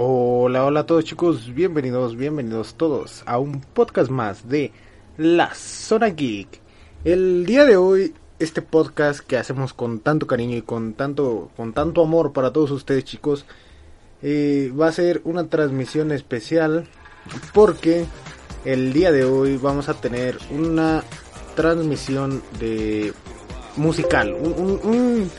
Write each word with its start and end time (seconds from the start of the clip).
Hola, 0.00 0.64
hola 0.64 0.80
a 0.80 0.86
todos 0.86 1.04
chicos, 1.04 1.52
bienvenidos, 1.52 2.16
bienvenidos 2.16 2.74
todos 2.74 3.24
a 3.26 3.38
un 3.38 3.60
podcast 3.60 4.10
más 4.10 4.48
de 4.48 4.70
La 5.16 5.52
Zona 5.54 6.10
Geek. 6.10 6.60
El 7.04 7.44
día 7.46 7.64
de 7.64 7.76
hoy, 7.76 8.14
este 8.38 8.62
podcast 8.62 9.18
que 9.20 9.36
hacemos 9.36 9.74
con 9.74 9.98
tanto 9.98 10.26
cariño 10.28 10.56
y 10.56 10.62
con 10.62 10.92
tanto, 10.94 11.50
con 11.56 11.72
tanto 11.72 12.02
amor 12.04 12.32
para 12.32 12.52
todos 12.52 12.70
ustedes 12.70 13.04
chicos, 13.04 13.44
eh, 14.22 14.72
va 14.78 14.86
a 14.86 14.92
ser 14.92 15.20
una 15.24 15.48
transmisión 15.48 16.12
especial 16.12 16.86
porque 17.52 18.06
el 18.64 18.92
día 18.92 19.10
de 19.10 19.24
hoy 19.24 19.56
vamos 19.56 19.88
a 19.88 19.94
tener 19.94 20.38
una 20.52 21.02
transmisión 21.56 22.40
de 22.60 23.12
musical, 23.76 24.32
un- 24.34 24.80
un- 24.84 25.30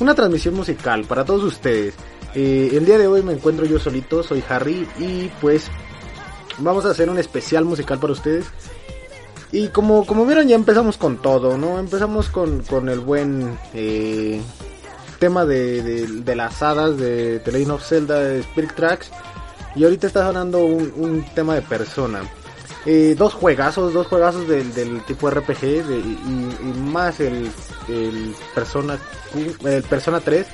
una 0.00 0.14
transmisión 0.16 0.54
musical 0.54 1.04
para 1.04 1.24
todos 1.24 1.44
ustedes. 1.44 1.94
Eh, 2.34 2.70
el 2.72 2.84
día 2.84 2.98
de 2.98 3.06
hoy 3.06 3.22
me 3.22 3.32
encuentro 3.32 3.64
yo 3.64 3.78
solito, 3.78 4.22
soy 4.22 4.42
Harry 4.48 4.86
y 4.98 5.30
pues 5.40 5.70
vamos 6.58 6.84
a 6.84 6.90
hacer 6.90 7.08
un 7.08 7.18
especial 7.18 7.64
musical 7.64 7.98
para 7.98 8.12
ustedes. 8.12 8.46
Y 9.52 9.68
como, 9.68 10.04
como 10.04 10.26
vieron 10.26 10.48
ya 10.48 10.56
empezamos 10.56 10.96
con 10.96 11.18
todo, 11.22 11.56
¿no? 11.56 11.78
Empezamos 11.78 12.28
con, 12.28 12.62
con 12.62 12.88
el 12.88 12.98
buen 12.98 13.56
eh, 13.72 14.40
tema 15.20 15.44
de, 15.44 15.82
de- 16.06 16.34
las 16.36 16.60
hadas 16.60 16.96
de 16.98 17.38
The 17.38 17.52
Legend 17.52 17.70
of 17.70 17.86
Zelda 17.86 18.18
de 18.18 18.40
Spirit 18.40 18.72
Tracks. 18.74 19.10
Y 19.76 19.84
ahorita 19.84 20.08
está 20.08 20.24
sonando 20.26 20.58
un, 20.64 20.92
un 20.96 21.24
tema 21.34 21.54
de 21.54 21.62
persona. 21.62 22.22
Eh, 22.86 23.14
dos 23.16 23.32
juegazos, 23.34 23.92
dos 23.94 24.08
juegazos 24.08 24.46
del, 24.48 24.74
del 24.74 25.02
tipo 25.04 25.30
RPG 25.30 25.62
y, 25.64 26.18
y 26.68 26.72
más 26.92 27.18
el, 27.20 27.50
el 27.88 28.34
Persona 28.54 28.98
el 29.64 29.82
Persona 29.84 30.20
3 30.20 30.46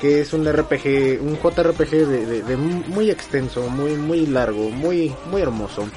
que 0.00 0.20
es 0.20 0.32
un 0.32 0.44
RPG, 0.44 1.20
un 1.22 1.38
JRPG 1.38 1.90
de, 2.06 2.56
muy 2.56 3.10
extenso, 3.10 3.68
muy 3.68 3.92
muy 3.94 4.26
largo, 4.26 4.70
muy 4.70 5.14
muy 5.30 5.42
hermoso. 5.42 5.88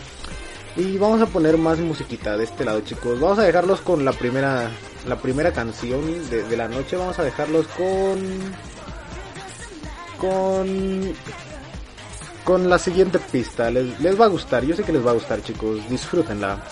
Y 0.76 0.98
vamos 0.98 1.22
a 1.22 1.26
poner 1.26 1.58
más 1.58 1.80
musiquita 1.80 2.38
de 2.38 2.46
este 2.46 2.64
lado, 2.64 2.80
chicos. 2.82 3.20
Vamos 3.20 3.40
a 3.40 3.44
dejarlos 3.44 3.82
con 3.82 4.06
la 4.06 4.14
primera 4.14 4.70
la 5.08 5.18
primera 5.18 5.52
canción 5.52 6.30
de, 6.30 6.44
de 6.44 6.58
la 6.58 6.68
noche. 6.68 6.96
Vamos 6.96 7.20
a 7.20 7.24
dejarlos 7.24 7.68
con 7.68 8.20
con 10.20 11.14
con 12.44 12.70
la 12.70 12.80
siguiente 12.80 13.20
pista. 13.20 13.70
Les, 13.70 14.00
les 14.00 14.20
va 14.20 14.26
a 14.26 14.30
gustar, 14.30 14.64
yo 14.64 14.76
sé 14.76 14.84
que 14.84 14.94
les 14.94 15.06
va 15.06 15.12
a 15.12 15.16
gustar, 15.16 15.42
chicos. 15.42 15.88
Disfrútenla. 15.90 16.64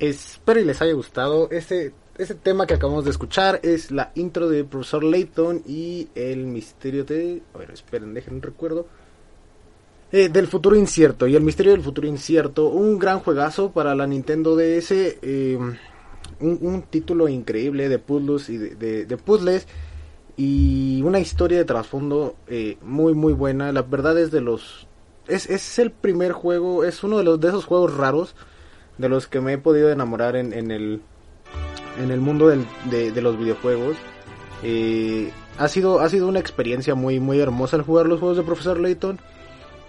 Espero 0.00 0.58
y 0.58 0.64
les 0.64 0.80
haya 0.80 0.94
gustado. 0.94 1.50
Este, 1.50 1.92
tema 2.42 2.66
que 2.66 2.72
acabamos 2.72 3.04
de 3.04 3.10
escuchar 3.10 3.60
es 3.62 3.90
la 3.90 4.12
intro 4.14 4.48
de 4.48 4.64
Profesor 4.64 5.04
Layton 5.04 5.62
y 5.66 6.08
el 6.14 6.46
misterio 6.46 7.04
de... 7.04 7.42
A 7.54 7.58
ver, 7.58 7.70
esperen, 7.70 8.14
dejen 8.14 8.40
recuerdo. 8.40 8.86
Eh, 10.10 10.30
del 10.30 10.46
futuro 10.46 10.74
incierto 10.74 11.28
y 11.28 11.36
el 11.36 11.42
misterio 11.42 11.72
del 11.72 11.82
futuro 11.82 12.08
incierto. 12.08 12.68
Un 12.68 12.98
gran 12.98 13.20
juegazo 13.20 13.72
para 13.72 13.94
la 13.94 14.06
Nintendo 14.06 14.56
DS. 14.56 14.90
eh, 14.90 15.58
un, 16.40 16.58
un 16.62 16.82
título 16.82 17.28
increíble 17.28 17.90
de 17.90 17.98
puzzles 17.98 18.48
y 18.48 18.56
de 18.56 19.16
puzzles. 19.18 19.66
Y 20.38 21.02
una 21.02 21.20
historia 21.20 21.58
de 21.58 21.66
trasfondo 21.66 22.36
eh, 22.46 22.78
muy 22.80 23.12
muy 23.12 23.34
buena. 23.34 23.70
La 23.70 23.82
verdad 23.82 24.18
es 24.18 24.30
de 24.30 24.40
los... 24.40 24.86
Es, 25.28 25.50
es 25.50 25.78
el 25.78 25.90
primer 25.90 26.32
juego, 26.32 26.84
es 26.84 27.04
uno 27.04 27.18
de 27.18 27.24
los 27.24 27.38
de 27.38 27.48
esos 27.48 27.66
juegos 27.66 27.94
raros 27.94 28.34
de 29.00 29.08
los 29.08 29.26
que 29.26 29.40
me 29.40 29.54
he 29.54 29.58
podido 29.58 29.90
enamorar 29.90 30.36
en, 30.36 30.52
en 30.52 30.70
el 30.70 31.00
en 31.98 32.10
el 32.10 32.20
mundo 32.20 32.48
de, 32.48 33.10
de 33.10 33.22
los 33.22 33.38
videojuegos. 33.38 33.96
Eh, 34.62 35.32
ha 35.58 35.68
sido 35.68 36.00
ha 36.00 36.08
sido 36.08 36.28
una 36.28 36.38
experiencia 36.38 36.94
muy 36.94 37.18
muy 37.18 37.40
hermosa 37.40 37.76
el 37.76 37.82
jugar 37.82 38.06
los 38.06 38.20
juegos 38.20 38.36
de 38.36 38.42
Profesor 38.44 38.78
Layton 38.78 39.18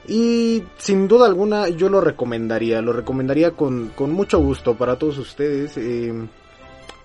y 0.08 0.64
sin 0.78 1.08
duda 1.08 1.28
alguna 1.28 1.68
yo 1.70 1.90
lo 1.90 2.02
recomendaría, 2.02 2.82
lo 2.82 2.94
recomendaría 2.94 3.52
con, 3.52 3.90
con 3.90 4.12
mucho 4.12 4.40
gusto 4.40 4.76
para 4.76 4.98
todos 4.98 5.18
ustedes. 5.18 5.78
eh, 5.78 6.14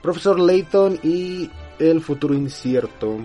Profesor 0.00 0.38
Layton 0.38 1.00
y 1.02 1.50
el 1.80 2.00
futuro 2.00 2.32
incierto. 2.34 3.18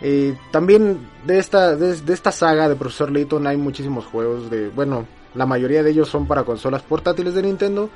Eh, 0.00 0.34
también 0.52 0.98
de 1.26 1.38
esta, 1.38 1.74
de, 1.76 1.94
de 2.00 2.14
esta 2.14 2.30
saga 2.30 2.68
de 2.68 2.76
Profesor 2.76 3.10
Layton 3.10 3.46
hay 3.46 3.56
muchísimos 3.56 4.06
juegos 4.06 4.48
de, 4.50 4.68
bueno, 4.68 5.06
la 5.34 5.46
mayoría 5.46 5.82
de 5.82 5.90
ellos 5.90 6.08
son 6.08 6.26
para 6.26 6.44
consolas 6.44 6.82
portátiles 6.82 7.34
de 7.34 7.42
Nintendo. 7.42 7.88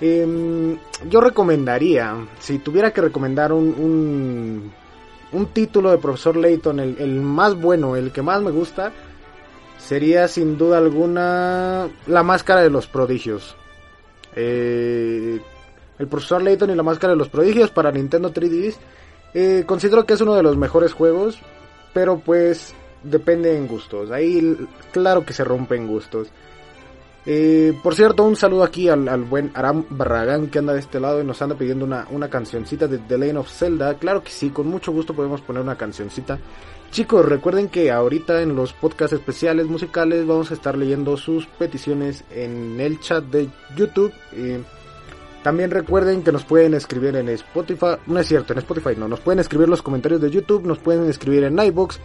Em, 0.00 0.76
yo 1.08 1.20
recomendaría, 1.20 2.14
si 2.38 2.58
tuviera 2.58 2.92
que 2.92 3.00
recomendar 3.00 3.52
un, 3.52 4.70
un, 5.32 5.46
título 5.46 5.90
de 5.90 5.98
Profesor 5.98 6.36
Layton, 6.36 6.80
el, 6.80 7.20
más 7.20 7.54
bueno, 7.58 7.96
el 7.96 8.12
que 8.12 8.20
más 8.20 8.42
me 8.42 8.50
gusta, 8.50 8.92
sería 9.78 10.28
sin 10.28 10.58
duda 10.58 10.78
alguna 10.78 11.88
La 12.06 12.22
Máscara 12.22 12.60
de 12.60 12.70
los 12.70 12.86
Prodigios. 12.86 13.56
Eh, 14.34 15.40
el 15.98 16.06
Profesor 16.08 16.42
Layton 16.42 16.70
y 16.70 16.74
la 16.74 16.82
Máscara 16.82 17.14
de 17.14 17.18
los 17.18 17.30
Prodigios 17.30 17.70
para 17.70 17.90
Nintendo 17.90 18.32
3DS. 18.32 18.76
Eh, 19.32 19.64
considero 19.66 20.04
que 20.04 20.12
es 20.12 20.20
uno 20.20 20.34
de 20.34 20.42
los 20.42 20.58
mejores 20.58 20.92
juegos, 20.92 21.38
pero 21.94 22.18
pues 22.18 22.74
depende 23.02 23.56
en 23.56 23.66
gustos. 23.66 24.10
Ahí 24.10 24.56
claro 24.92 25.24
que 25.24 25.32
se 25.32 25.44
rompen 25.44 25.86
gustos. 25.86 26.28
Eh, 27.28 27.76
por 27.82 27.96
cierto, 27.96 28.22
un 28.22 28.36
saludo 28.36 28.62
aquí 28.62 28.88
al, 28.88 29.08
al, 29.08 29.24
buen 29.24 29.50
Aram 29.54 29.84
Barragán 29.90 30.46
que 30.46 30.60
anda 30.60 30.72
de 30.72 30.78
este 30.78 31.00
lado 31.00 31.20
y 31.20 31.24
nos 31.24 31.42
anda 31.42 31.56
pidiendo 31.56 31.84
una, 31.84 32.06
una 32.10 32.30
cancioncita 32.30 32.86
de 32.86 32.98
The 32.98 33.18
Lane 33.18 33.38
of 33.38 33.50
Zelda. 33.50 33.94
Claro 33.94 34.22
que 34.22 34.30
sí, 34.30 34.50
con 34.50 34.68
mucho 34.68 34.92
gusto 34.92 35.12
podemos 35.12 35.40
poner 35.40 35.62
una 35.62 35.76
cancioncita. 35.76 36.38
Chicos, 36.92 37.26
recuerden 37.26 37.68
que 37.68 37.90
ahorita 37.90 38.42
en 38.42 38.54
los 38.54 38.72
podcasts 38.72 39.12
especiales 39.12 39.66
musicales 39.66 40.24
vamos 40.24 40.52
a 40.52 40.54
estar 40.54 40.78
leyendo 40.78 41.16
sus 41.16 41.46
peticiones 41.46 42.24
en 42.30 42.80
el 42.80 43.00
chat 43.00 43.24
de 43.24 43.48
YouTube. 43.76 44.12
Eh, 44.32 44.62
también 45.42 45.72
recuerden 45.72 46.22
que 46.22 46.30
nos 46.30 46.44
pueden 46.44 46.74
escribir 46.74 47.16
en 47.16 47.28
Spotify. 47.30 47.96
No 48.06 48.20
es 48.20 48.28
cierto, 48.28 48.52
en 48.52 48.60
Spotify 48.60 48.94
no. 48.96 49.08
Nos 49.08 49.20
pueden 49.20 49.40
escribir 49.40 49.68
los 49.68 49.82
comentarios 49.82 50.20
de 50.20 50.30
YouTube, 50.30 50.64
nos 50.64 50.78
pueden 50.78 51.08
escribir 51.08 51.42
en 51.42 51.58
iBox, 51.58 51.98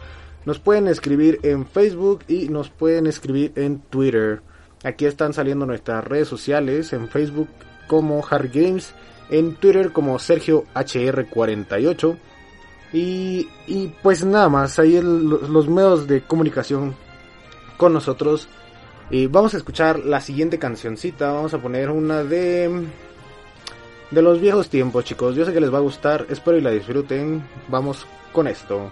nos 0.45 0.59
pueden 0.59 0.87
escribir 0.87 1.39
en 1.43 1.67
Facebook 1.67 2.23
y 2.27 2.49
nos 2.49 2.71
pueden 2.71 3.05
escribir 3.05 3.51
en 3.55 3.79
Twitter. 3.81 4.41
Aquí 4.83 5.05
están 5.05 5.33
saliendo 5.33 5.65
nuestras 5.65 6.03
redes 6.03 6.27
sociales, 6.27 6.91
en 6.93 7.07
Facebook 7.07 7.49
como 7.87 8.25
Harry 8.29 8.49
Games, 8.53 8.93
en 9.29 9.55
Twitter 9.55 9.91
como 9.91 10.17
Sergio 10.17 10.65
HR48. 10.73 12.17
Y, 12.93 13.47
y 13.67 13.87
pues 14.01 14.25
nada 14.25 14.49
más, 14.49 14.79
ahí 14.79 14.99
los 15.01 15.67
medios 15.67 16.07
de 16.07 16.21
comunicación 16.21 16.95
con 17.77 17.93
nosotros. 17.93 18.47
Y 19.09 19.27
vamos 19.27 19.53
a 19.53 19.57
escuchar 19.57 19.99
la 19.99 20.21
siguiente 20.21 20.57
cancioncita, 20.57 21.31
vamos 21.31 21.53
a 21.53 21.59
poner 21.59 21.89
una 21.89 22.23
de... 22.23 22.87
De 24.09 24.21
los 24.21 24.41
viejos 24.41 24.67
tiempos 24.67 25.05
chicos, 25.05 25.35
yo 25.35 25.45
sé 25.45 25.53
que 25.53 25.61
les 25.61 25.73
va 25.73 25.77
a 25.77 25.81
gustar, 25.81 26.25
espero 26.29 26.57
y 26.57 26.61
la 26.61 26.71
disfruten. 26.71 27.41
Vamos 27.69 28.05
con 28.33 28.45
esto. 28.45 28.91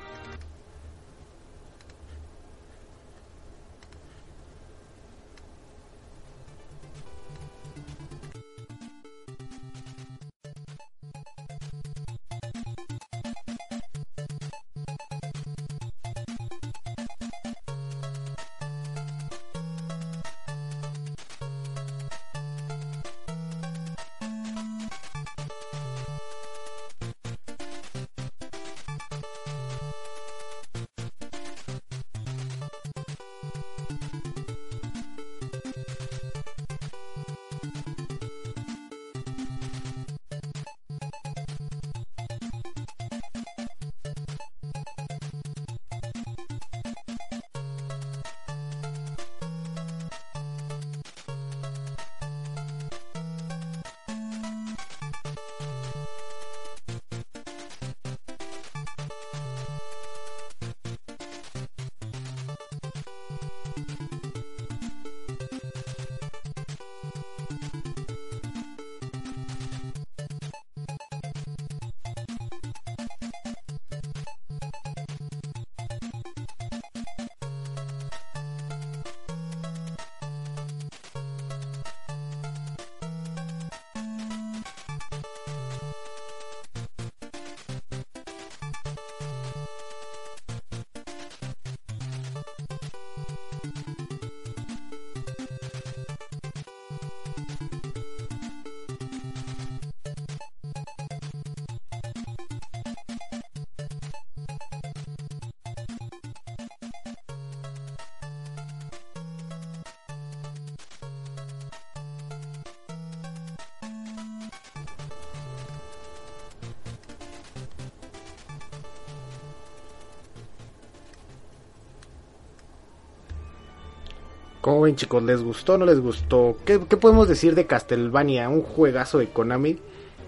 ¿Cómo 124.62 124.82
ven 124.82 124.96
chicos? 124.96 125.24
¿Les 125.24 125.42
gustó 125.42 125.78
no 125.78 125.86
les 125.86 126.00
gustó? 126.00 126.58
¿Qué, 126.66 126.80
¿Qué, 126.90 126.98
podemos 126.98 127.28
decir 127.28 127.56
de 127.56 127.66
Castlevania? 127.66 128.50
Un 128.50 128.62
juegazo 128.62 129.20
de 129.20 129.30
Konami. 129.30 129.78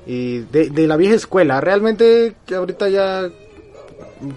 Y 0.06 0.40
de, 0.40 0.70
de, 0.70 0.88
la 0.88 0.98
vieja 0.98 1.16
escuela. 1.16 1.62
Realmente 1.62 2.36
ahorita 2.56 2.90
ya 2.90 3.30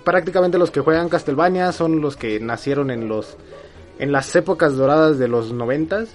prácticamente 0.05 0.59
los 0.59 0.71
que 0.71 0.81
juegan 0.81 1.09
Castlevania 1.09 1.73
son 1.73 2.01
los 2.01 2.17
que 2.17 2.41
nacieron 2.41 2.91
en 2.91 3.09
los 3.09 3.37
en 3.99 4.13
las 4.13 4.35
épocas 4.35 4.77
doradas 4.77 5.19
de 5.19 5.29
los 5.29 5.53
noventas 5.53 6.09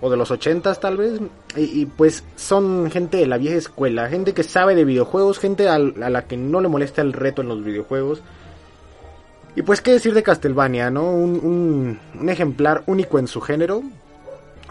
o 0.00 0.10
de 0.10 0.16
los 0.16 0.30
ochentas 0.30 0.80
tal 0.80 0.96
vez 0.96 1.20
y, 1.56 1.86
pues 1.86 2.24
son 2.36 2.90
gente 2.90 3.18
de 3.18 3.26
la 3.26 3.36
vieja 3.36 3.56
escuela 3.56 4.08
gente 4.08 4.32
que 4.32 4.42
sabe 4.42 4.74
de 4.74 4.84
videojuegos 4.84 5.38
gente 5.38 5.68
a 5.68 5.78
la 5.78 6.26
que 6.26 6.36
no 6.36 6.60
le 6.60 6.68
molesta 6.68 7.02
el 7.02 7.12
reto 7.12 7.42
en 7.42 7.48
los 7.48 7.62
videojuegos 7.62 8.22
y 9.56 9.62
pues 9.62 9.80
qué 9.80 9.92
decir 9.92 10.14
de 10.14 10.22
Castlevania, 10.22 10.90
¿no? 10.90 11.10
Un, 11.10 11.98
un, 12.18 12.28
ejemplar 12.28 12.82
único 12.86 13.18
en 13.18 13.26
su 13.26 13.40
género. 13.40 13.82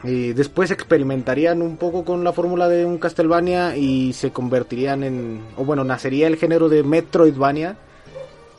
Y 0.01 0.31
después 0.31 0.71
experimentarían 0.71 1.61
un 1.61 1.75
poco 1.75 2.05
con 2.05 2.23
la 2.23 2.31
fórmula 2.31 2.69
de 2.69 2.85
un 2.85 2.99
Castlevania 2.99 3.75
y 3.75 4.13
se 4.13 4.31
convertirían 4.31 5.03
en, 5.03 5.41
o 5.57 5.65
bueno, 5.65 5.83
nacería 5.83 6.27
el 6.27 6.37
género 6.37 6.69
de 6.69 6.83
Metroidvania, 6.83 7.75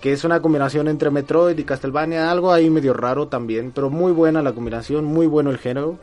que 0.02 0.12
es 0.12 0.22
una 0.24 0.42
combinación 0.42 0.88
entre 0.88 1.10
Metroid 1.10 1.58
y 1.58 1.64
Castlevania, 1.64 2.30
algo 2.30 2.52
ahí 2.52 2.68
medio 2.68 2.92
raro 2.92 3.28
también, 3.28 3.72
pero 3.74 3.88
muy 3.88 4.12
buena 4.12 4.42
la 4.42 4.52
combinación, 4.52 5.06
muy 5.06 5.26
bueno 5.26 5.50
el 5.50 5.56
género. 5.56 5.98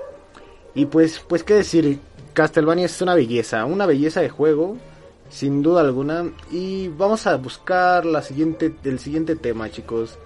Y 0.73 0.87
pues, 0.87 1.23
pues 1.27 1.43
qué 1.43 1.53
decir, 1.53 1.99
Castlevania 2.33 2.85
es 2.85 2.99
una 3.01 3.13
belleza, 3.13 3.65
una 3.65 3.85
belleza 3.85 4.21
de 4.21 4.29
juego 4.29 4.77
sin 5.29 5.61
duda 5.61 5.81
alguna. 5.81 6.31
Y 6.51 6.89
vamos 6.89 7.27
a 7.27 7.35
buscar 7.35 8.05
la 8.05 8.21
siguiente, 8.21 8.73
el 8.83 8.99
siguiente 8.99 9.35
tema, 9.35 9.69
chicos. 9.69 10.17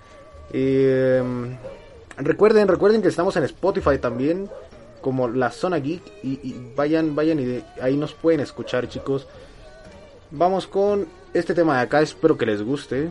Eh, 0.53 1.23
recuerden, 2.17 2.67
recuerden 2.67 3.01
que 3.01 3.07
estamos 3.07 3.35
en 3.37 3.43
Spotify 3.43 3.97
también, 3.97 4.49
como 5.01 5.27
la 5.27 5.51
zona 5.51 5.77
geek. 5.77 6.01
Y, 6.23 6.39
y 6.43 6.73
vayan, 6.75 7.15
vayan 7.15 7.39
y 7.39 7.45
de, 7.45 7.63
ahí 7.81 7.97
nos 7.97 8.13
pueden 8.13 8.39
escuchar, 8.39 8.87
chicos. 8.87 9.27
Vamos 10.31 10.67
con 10.67 11.07
este 11.33 11.53
tema 11.53 11.77
de 11.77 11.83
acá, 11.83 12.01
espero 12.01 12.37
que 12.37 12.45
les 12.45 12.61
guste. 12.61 13.09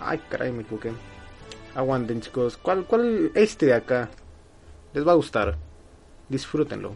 Ay, 0.00 0.20
caray, 0.30 0.50
me 0.50 0.62
equivoqué. 0.62 0.92
Aguanten, 1.74 2.20
chicos. 2.20 2.56
¿Cuál, 2.56 2.84
cuál? 2.84 3.30
Este 3.34 3.66
de 3.66 3.74
acá. 3.74 4.08
Les 4.94 5.06
va 5.06 5.12
a 5.12 5.16
gustar. 5.16 5.56
Disfrútenlo. 6.28 6.94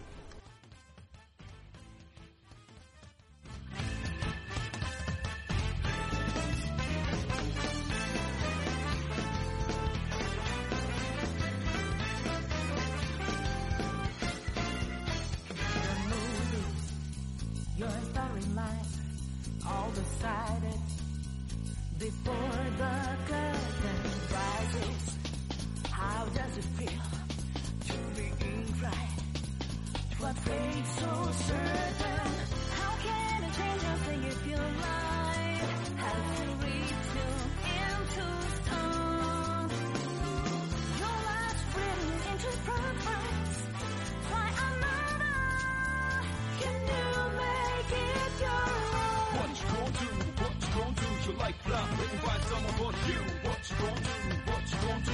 What's 51.44 51.68
your? 51.68 51.90
Written 51.98 52.18
by 52.24 52.38
someone 52.48 52.94
you. 53.06 53.20
What 53.44 53.60
you 53.68 53.76
gon' 53.76 54.00
do? 54.00 54.16
What 54.48 54.64
you 54.72 54.78
gon' 54.88 55.02
do? 55.02 55.12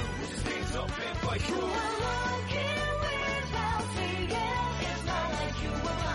Up 0.71 0.87
and 0.87 1.17
fight 1.17 1.41
without 3.43 3.83
seeing. 3.93 4.31
It's 4.31 5.03
not 5.05 5.27
like 5.33 5.57
you 5.61 5.71
were 5.71 6.10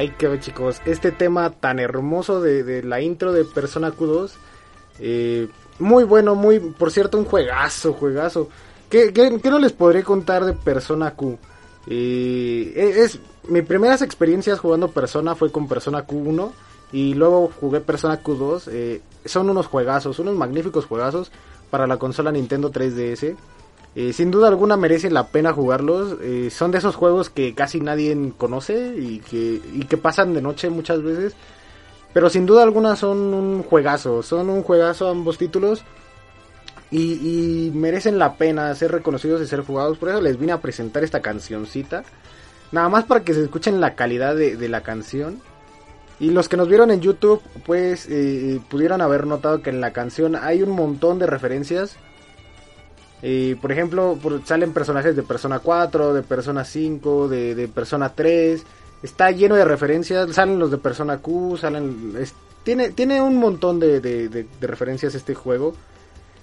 Ahí 0.00 0.08
quedó 0.16 0.34
chicos, 0.38 0.80
este 0.86 1.12
tema 1.12 1.50
tan 1.50 1.78
hermoso 1.78 2.40
de, 2.40 2.62
de 2.64 2.82
la 2.82 3.02
intro 3.02 3.34
de 3.34 3.44
Persona 3.44 3.92
Q2, 3.92 4.30
eh, 4.98 5.46
muy 5.78 6.04
bueno, 6.04 6.34
muy, 6.34 6.58
por 6.58 6.90
cierto, 6.90 7.18
un 7.18 7.26
juegazo, 7.26 7.92
juegazo. 7.92 8.48
¿Qué, 8.88 9.12
qué, 9.12 9.30
no 9.30 9.58
les 9.58 9.72
podré 9.72 10.02
contar 10.02 10.46
de 10.46 10.54
Persona 10.54 11.10
Q? 11.10 11.36
Eh, 11.86 12.72
es, 12.96 13.20
mis 13.46 13.62
primeras 13.64 14.00
experiencias 14.00 14.58
jugando 14.58 14.90
Persona 14.90 15.34
fue 15.34 15.52
con 15.52 15.68
Persona 15.68 16.06
Q1 16.06 16.50
y 16.92 17.12
luego 17.12 17.52
jugué 17.60 17.82
Persona 17.82 18.22
Q2. 18.22 18.68
eh, 18.72 19.02
son 19.26 19.50
unos 19.50 19.66
juegazos, 19.66 20.18
unos 20.18 20.34
magníficos 20.34 20.86
juegazos 20.86 21.30
para 21.68 21.86
la 21.86 21.98
consola 21.98 22.32
Nintendo 22.32 22.72
3DS. 22.72 23.36
Eh, 23.96 24.12
sin 24.12 24.30
duda 24.30 24.48
alguna 24.48 24.76
merece 24.76 25.10
la 25.10 25.28
pena 25.28 25.52
jugarlos. 25.52 26.16
eh, 26.22 26.48
son 26.50 26.70
de 26.70 26.78
esos 26.78 26.96
juegos 26.96 27.30
que 27.30 27.54
casi 27.54 27.80
nadie 27.80 28.16
conoce 28.38 28.94
y 28.96 29.18
que, 29.18 29.96
pasan 29.96 30.34
de 30.34 30.42
noche 30.42 30.70
muchas 30.70 31.02
veces. 31.02 31.34
Pero 32.12 32.28
sin 32.30 32.46
duda 32.46 32.62
alguna 32.62 32.96
son 32.96 33.18
un 33.34 33.62
juegazo. 33.62 34.22
Son 34.22 34.50
un 34.50 34.62
juegazo 34.62 35.08
ambos 35.08 35.38
títulos. 35.38 35.84
Y, 36.92 37.70
merecen 37.74 38.18
la 38.18 38.34
pena 38.36 38.74
ser 38.74 38.92
reconocidos 38.92 39.40
y 39.42 39.46
ser 39.46 39.60
jugados. 39.62 39.98
Por 39.98 40.08
eso 40.10 40.20
les 40.20 40.38
vine 40.38 40.52
a 40.52 40.60
presentar 40.60 41.04
esta 41.04 41.20
cancioncita. 41.22 42.04
Nada 42.72 42.88
más 42.88 43.04
para 43.04 43.22
que 43.24 43.34
se 43.34 43.42
escuchen 43.42 43.80
la 43.80 43.94
calidad 43.94 44.34
de, 44.36 44.56
de 44.56 44.68
la 44.68 44.82
canción. 44.82 45.40
Y 46.20 46.30
los 46.30 46.50
que 46.50 46.58
nos 46.58 46.68
vieron 46.68 46.90
en 46.90 47.00
YouTube, 47.00 47.40
pues 47.64 48.06
eh, 48.10 48.60
pudieron 48.68 49.00
haber 49.00 49.26
notado 49.26 49.62
que 49.62 49.70
en 49.70 49.80
la 49.80 49.92
canción 49.92 50.36
hay 50.36 50.62
un 50.62 50.70
montón 50.70 51.18
de 51.18 51.26
referencias. 51.26 51.96
Por 53.60 53.70
ejemplo, 53.72 54.18
salen 54.44 54.72
personajes 54.72 55.14
de 55.14 55.22
Persona 55.22 55.58
4, 55.58 56.14
de 56.14 56.22
Persona 56.22 56.64
5, 56.64 57.28
de, 57.28 57.54
de 57.54 57.68
Persona 57.68 58.12
3. 58.14 58.62
Está 59.02 59.30
lleno 59.30 59.56
de 59.56 59.64
referencias. 59.64 60.34
Salen 60.34 60.58
los 60.58 60.70
de 60.70 60.78
Persona 60.78 61.18
Q, 61.18 61.56
salen... 61.60 62.14
tiene, 62.64 62.90
tiene 62.90 63.20
un 63.20 63.36
montón 63.36 63.78
de, 63.80 64.00
de- 64.00 64.28
de- 64.28 64.46
referencias 64.66 65.14
este 65.14 65.34
juego. 65.34 65.74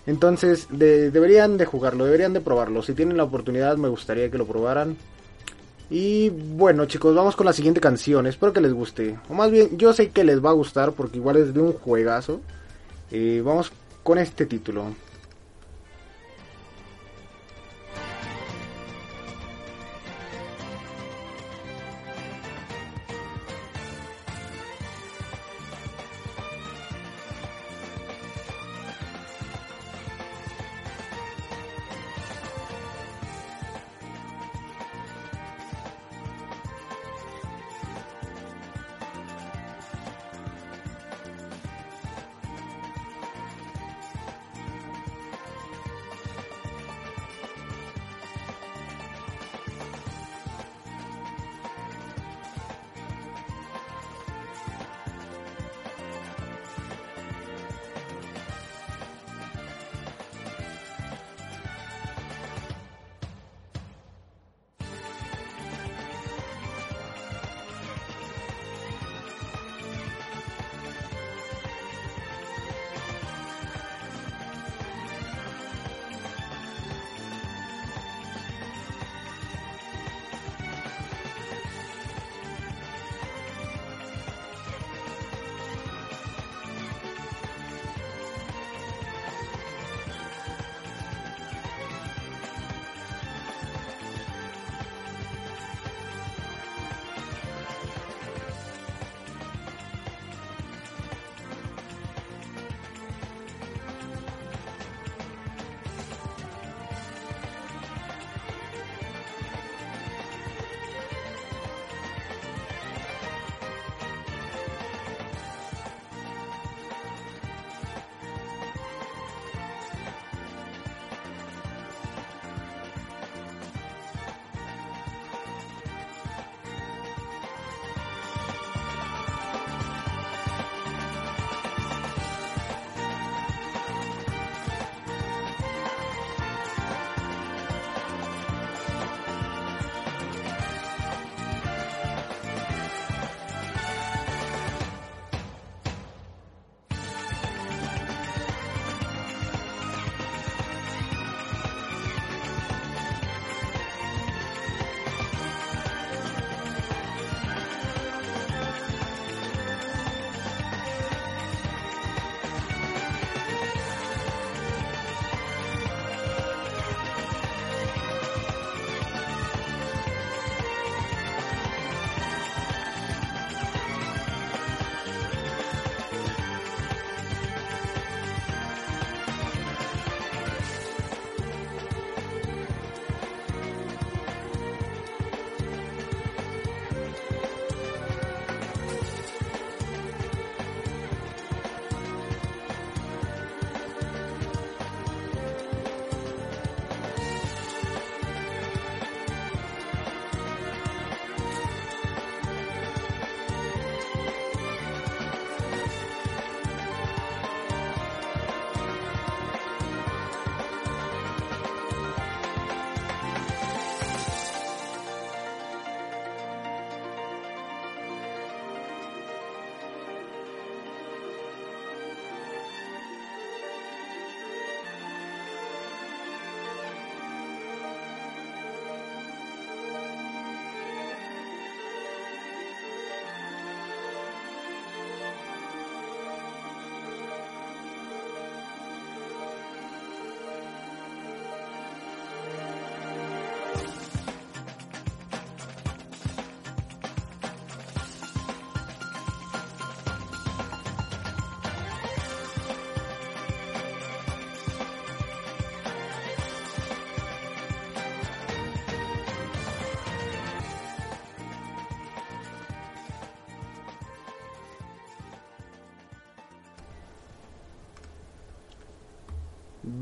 Entonces, 0.05 0.67
de- 0.71 1.11
deberían 1.11 1.57
de 1.57 1.65
jugarlo, 1.65 2.05
deberían 2.05 2.33
de 2.33 2.41
probarlo. 2.41 2.81
Si 2.83 2.93
tienen 2.93 3.17
la 3.17 3.23
oportunidad, 3.23 3.77
me 3.77 3.87
gustaría 3.89 4.29
que 4.31 4.37
lo 4.37 4.45
probaran. 4.45 4.95
Y 5.89 6.29
bueno, 6.29 6.85
chicos, 6.85 7.15
vamos 7.15 7.35
con 7.35 7.45
la 7.45 7.53
siguiente 7.53 7.79
canción. 7.81 8.27
Espero 8.27 8.53
que 8.53 8.61
les 8.61 8.73
guste. 8.73 9.17
O 9.29 9.33
más 9.33 9.49
bien, 9.51 9.77
yo 9.77 9.93
sé 9.93 10.09
que 10.09 10.23
les 10.23 10.43
va 10.43 10.49
a 10.49 10.53
gustar 10.53 10.91
porque 10.91 11.17
igual 11.17 11.37
es 11.37 11.53
de 11.53 11.61
un 11.61 11.73
juegazo. 11.73 12.41
Eh, 13.11 13.41
vamos 13.43 13.71
con 14.03 14.17
este 14.17 14.45
título. 14.45 14.93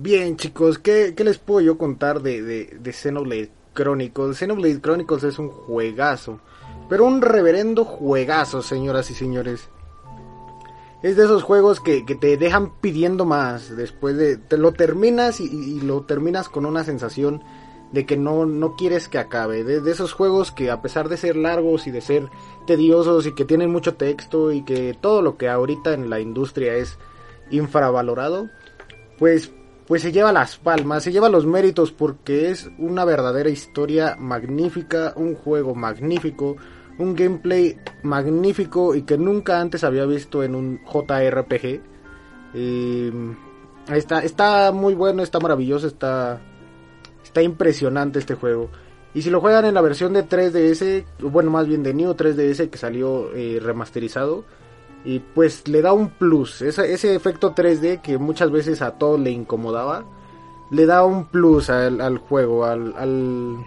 Bien, 0.05 0.37
chicos, 0.37 0.77
¿qué, 0.77 1.15
qué 1.17 1.23
les 1.23 1.39
puedo 1.39 1.61
yo 1.61 1.79
contar 1.79 2.21
de, 2.21 2.43
de, 2.43 2.77
de 2.79 2.93
Xenoblade 2.93 3.49
Chronicles? 3.73 4.37
Xenoblade 4.37 4.79
Chronicles 4.79 5.23
es 5.23 5.39
un 5.39 5.49
juegazo, 5.49 6.41
pero 6.87 7.05
un 7.05 7.23
reverendo 7.23 7.85
juegazo, 7.85 8.61
señoras 8.61 9.09
y 9.09 9.15
señores. 9.15 9.67
Es 11.01 11.15
de 11.15 11.23
esos 11.23 11.41
juegos 11.41 11.79
que, 11.79 12.05
que 12.05 12.13
te 12.13 12.37
dejan 12.37 12.79
pidiendo 12.81 13.25
más. 13.25 13.75
Después 13.75 14.15
de. 14.15 14.37
Te 14.37 14.59
lo 14.59 14.73
terminas 14.73 15.39
y, 15.39 15.81
lo 15.81 16.03
terminas 16.03 16.49
con 16.49 16.67
una 16.67 16.83
sensación 16.83 17.41
de 17.91 18.05
que 18.05 18.15
no, 18.15 18.45
no 18.45 18.75
quieres 18.75 19.09
que 19.09 19.17
acabe. 19.17 19.63
De, 19.63 19.81
de 19.81 19.91
esos 19.91 20.13
juegos 20.13 20.51
que, 20.51 20.69
a 20.69 20.83
pesar 20.83 21.09
de 21.09 21.17
ser 21.17 21.35
largos 21.35 21.87
y 21.87 21.91
de 21.91 22.01
ser 22.01 22.29
tediosos 22.67 23.25
y 23.25 23.33
que 23.33 23.43
tienen 23.43 23.71
mucho 23.71 23.95
texto 23.95 24.51
y 24.51 24.63
que 24.65 24.95
todo 25.01 25.23
lo 25.23 25.35
que 25.35 25.49
ahorita 25.49 25.95
en 25.95 26.11
la 26.11 26.19
industria 26.19 26.75
es 26.75 26.99
infravalorado, 27.49 28.51
pues, 29.17 29.51
pues 29.87 30.01
se 30.01 30.11
lleva 30.11 30.31
las 30.31 30.57
palmas, 30.57 31.03
se 31.03 31.11
lleva 31.11 31.29
los 31.29 31.45
méritos 31.45 31.91
porque 31.91 32.49
es 32.49 32.69
una 32.77 33.05
verdadera 33.05 33.49
historia 33.49 34.15
magnífica, 34.17 35.13
un 35.15 35.35
juego 35.35 35.75
magnífico, 35.75 36.57
un 36.97 37.15
gameplay 37.15 37.77
magnífico 38.03 38.95
y 38.95 39.03
que 39.03 39.17
nunca 39.17 39.59
antes 39.59 39.83
había 39.83 40.05
visto 40.05 40.43
en 40.43 40.55
un 40.55 40.79
JRPG. 40.85 41.81
Eh, 42.55 43.11
está, 43.93 44.19
está 44.19 44.71
muy 44.71 44.95
bueno, 44.95 45.21
está 45.21 45.39
maravilloso, 45.39 45.87
está, 45.87 46.41
está 47.23 47.41
impresionante 47.43 48.19
este 48.19 48.33
juego. 48.33 48.69
Y 49.13 49.21
si 49.21 49.29
lo 49.29 49.39
juegan 49.39 49.65
en 49.65 49.75
la 49.75 49.81
versión 49.81 50.13
de 50.13 50.27
3DS, 50.27 51.05
bueno, 51.19 51.51
más 51.51 51.67
bien 51.67 51.83
de 51.83 51.93
New 51.93 52.11
3DS 52.13 52.69
que 52.69 52.77
salió 52.77 53.33
eh, 53.33 53.59
remasterizado, 53.61 54.43
y 55.05 55.19
pues 55.19 55.67
le 55.67 55.81
da 55.81 55.93
un 55.93 56.09
plus. 56.09 56.61
Ese, 56.61 57.15
efecto 57.15 57.53
3D 57.53 58.01
que 58.01 58.17
muchas 58.17 58.51
veces 58.51 58.81
a 58.81 58.91
todo 58.91 59.17
le 59.17 59.29
incomodaba, 59.31 60.03
le 60.71 60.85
da 60.87 61.05
un 61.05 61.25
plus 61.25 61.69
al, 61.69 62.17
juego, 62.17 62.65
al, 62.65 62.93
al, 62.97 63.57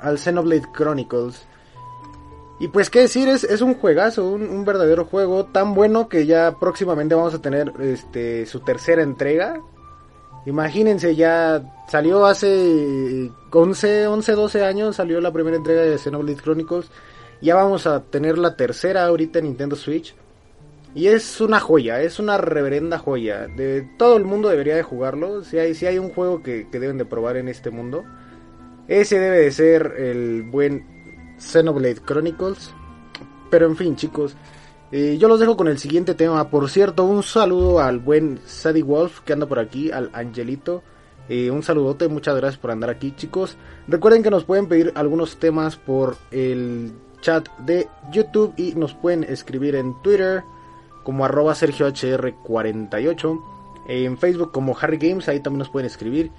al 0.00 0.18
Xenoblade 0.18 0.72
Chronicles. 0.72 1.46
Y 2.60 2.66
pues 2.68 2.90
qué 2.90 3.02
decir, 3.02 3.28
es, 3.28 3.44
es 3.44 3.60
un 3.60 3.74
juegazo, 3.74 4.26
un, 4.26 4.42
un, 4.42 4.64
verdadero 4.64 5.04
juego 5.04 5.44
tan 5.44 5.74
bueno 5.74 6.08
que 6.08 6.26
ya 6.26 6.56
próximamente 6.58 7.14
vamos 7.14 7.32
a 7.34 7.40
tener 7.40 7.72
este 7.78 8.46
su 8.46 8.58
tercera 8.60 9.02
entrega. 9.02 9.60
Imagínense, 10.44 11.14
ya 11.14 11.62
salió 11.88 12.26
hace 12.26 13.30
11, 13.52 14.08
11, 14.08 14.32
12 14.32 14.64
años, 14.64 14.96
salió 14.96 15.20
la 15.20 15.32
primera 15.32 15.56
entrega 15.56 15.82
de 15.82 15.98
Xenoblade 15.98 16.42
Chronicles. 16.42 16.90
Ya 17.40 17.54
vamos 17.54 17.86
a 17.86 18.02
tener 18.02 18.38
la 18.38 18.56
tercera 18.56 19.04
ahorita 19.06 19.38
en 19.38 19.46
Nintendo 19.46 19.76
Switch. 19.76 20.14
Y 20.94 21.08
es 21.08 21.40
una 21.40 21.60
joya, 21.60 22.02
es 22.02 22.18
una 22.18 22.38
reverenda 22.38 22.98
joya. 22.98 23.46
De 23.46 23.88
todo 23.98 24.16
el 24.16 24.24
mundo 24.24 24.48
debería 24.48 24.74
de 24.74 24.82
jugarlo. 24.82 25.44
Si 25.44 25.58
hay, 25.58 25.74
si 25.74 25.86
hay 25.86 25.98
un 25.98 26.10
juego 26.10 26.42
que, 26.42 26.68
que 26.70 26.80
deben 26.80 26.98
de 26.98 27.04
probar 27.04 27.36
en 27.36 27.48
este 27.48 27.70
mundo, 27.70 28.04
ese 28.88 29.18
debe 29.20 29.38
de 29.38 29.50
ser 29.52 29.94
el 29.98 30.42
buen 30.42 31.36
Xenoblade 31.38 32.00
Chronicles. 32.04 32.72
Pero 33.50 33.66
en 33.66 33.76
fin, 33.76 33.96
chicos, 33.96 34.34
eh, 34.90 35.18
yo 35.18 35.28
los 35.28 35.38
dejo 35.38 35.56
con 35.56 35.68
el 35.68 35.78
siguiente 35.78 36.14
tema. 36.14 36.50
Por 36.50 36.68
cierto, 36.70 37.04
un 37.04 37.22
saludo 37.22 37.80
al 37.80 37.98
buen 37.98 38.40
Sadie 38.46 38.82
Wolf 38.82 39.20
que 39.20 39.34
anda 39.34 39.46
por 39.46 39.58
aquí, 39.58 39.90
al 39.90 40.10
Angelito. 40.12 40.82
Eh, 41.28 41.50
un 41.50 41.62
saludote, 41.62 42.08
muchas 42.08 42.36
gracias 42.36 42.58
por 42.58 42.70
andar 42.70 42.88
aquí, 42.88 43.14
chicos. 43.14 43.56
Recuerden 43.86 44.22
que 44.22 44.30
nos 44.30 44.44
pueden 44.44 44.66
pedir 44.66 44.92
algunos 44.94 45.36
temas 45.36 45.76
por 45.76 46.16
el 46.30 46.92
chat 47.20 47.48
de 47.58 47.88
YouTube 48.10 48.54
y 48.56 48.74
nos 48.74 48.94
pueden 48.94 49.24
escribir 49.24 49.74
en 49.74 49.94
Twitter 50.02 50.42
como 51.02 51.24
arroba 51.24 51.54
SergioHR48. 51.54 53.42
En 53.88 54.18
Facebook 54.18 54.52
como 54.52 54.76
Harry 54.78 54.98
Games, 54.98 55.28
ahí 55.28 55.40
también 55.40 55.60
nos 55.60 55.70
pueden 55.70 55.86
escribir. 55.86 56.30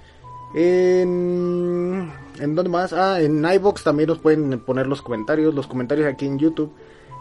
En, 0.54 2.10
¿En 2.38 2.54
dónde 2.54 2.70
más? 2.70 2.92
Ah, 2.92 3.20
en 3.20 3.44
iBox 3.44 3.84
también 3.84 4.08
nos 4.08 4.18
pueden 4.18 4.60
poner 4.60 4.86
los 4.86 5.02
comentarios. 5.02 5.54
Los 5.54 5.66
comentarios 5.66 6.06
aquí 6.06 6.26
en 6.26 6.38
YouTube. 6.38 6.72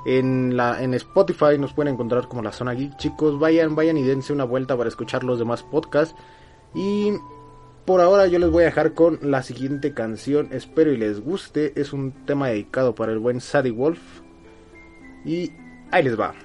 En, 0.06 0.56
la, 0.56 0.82
en 0.82 0.94
Spotify 0.94 1.58
nos 1.58 1.74
pueden 1.74 1.94
encontrar 1.94 2.28
como 2.28 2.42
la 2.42 2.52
zona 2.52 2.74
geek. 2.74 2.98
Chicos, 2.98 3.40
vayan, 3.40 3.76
vayan 3.76 3.98
y 3.98 4.04
dense 4.04 4.32
una 4.32 4.44
vuelta 4.46 4.78
para 4.78 4.90
escuchar 4.90 5.24
los 5.24 5.40
demás 5.40 5.64
podcasts. 5.64 6.16
Y 6.76 7.14
por 7.90 8.02
ahora 8.02 8.28
yo 8.28 8.38
les 8.38 8.52
voy 8.52 8.62
a 8.62 8.66
dejar 8.68 8.94
con 8.94 9.18
la 9.20 9.42
siguiente 9.42 9.96
canción. 9.96 10.50
Espero 10.52 10.94
y 10.94 10.98
les 10.98 11.22
guste. 11.22 11.74
Es 11.76 11.92
un 11.92 12.12
tema 12.12 12.50
dedicado 12.50 12.94
para 12.94 13.12
el 13.12 13.18
buen 13.18 13.42
Sadie 13.42 13.72
Wolf. 13.72 14.00
Y 15.26 15.54
ahí 15.90 16.04
les 16.04 16.20
va. 16.20 16.36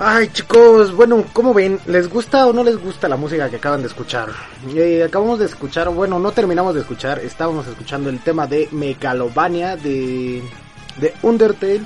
Ay 0.00 0.28
chicos, 0.28 0.94
bueno, 0.94 1.24
¿cómo 1.32 1.52
ven? 1.52 1.80
¿Les 1.86 2.08
gusta 2.08 2.46
o 2.46 2.52
no 2.52 2.62
les 2.62 2.80
gusta 2.80 3.08
la 3.08 3.16
música 3.16 3.50
que 3.50 3.56
acaban 3.56 3.80
de 3.80 3.88
escuchar? 3.88 4.28
Eh, 4.72 5.02
acabamos 5.02 5.40
de 5.40 5.46
escuchar, 5.46 5.88
bueno, 5.88 6.20
no 6.20 6.30
terminamos 6.30 6.76
de 6.76 6.82
escuchar, 6.82 7.18
estábamos 7.18 7.66
escuchando 7.66 8.08
el 8.08 8.20
tema 8.20 8.46
de 8.46 8.68
Megalovania 8.70 9.76
de, 9.76 10.40
de 10.98 11.14
Undertale. 11.22 11.80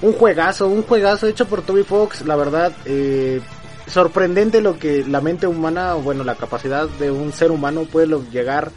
Un 0.00 0.14
juegazo, 0.14 0.68
un 0.68 0.84
juegazo 0.84 1.26
hecho 1.26 1.46
por 1.46 1.60
Toby 1.60 1.82
Fox, 1.82 2.24
la 2.24 2.34
verdad, 2.34 2.72
eh, 2.86 3.42
sorprendente 3.86 4.62
lo 4.62 4.78
que 4.78 5.04
la 5.06 5.20
mente 5.20 5.46
humana, 5.46 5.92
bueno, 5.92 6.24
la 6.24 6.36
capacidad 6.36 6.88
de 6.88 7.10
un 7.10 7.30
ser 7.34 7.50
humano 7.50 7.82
puede 7.84 8.06
llegar 8.30 8.70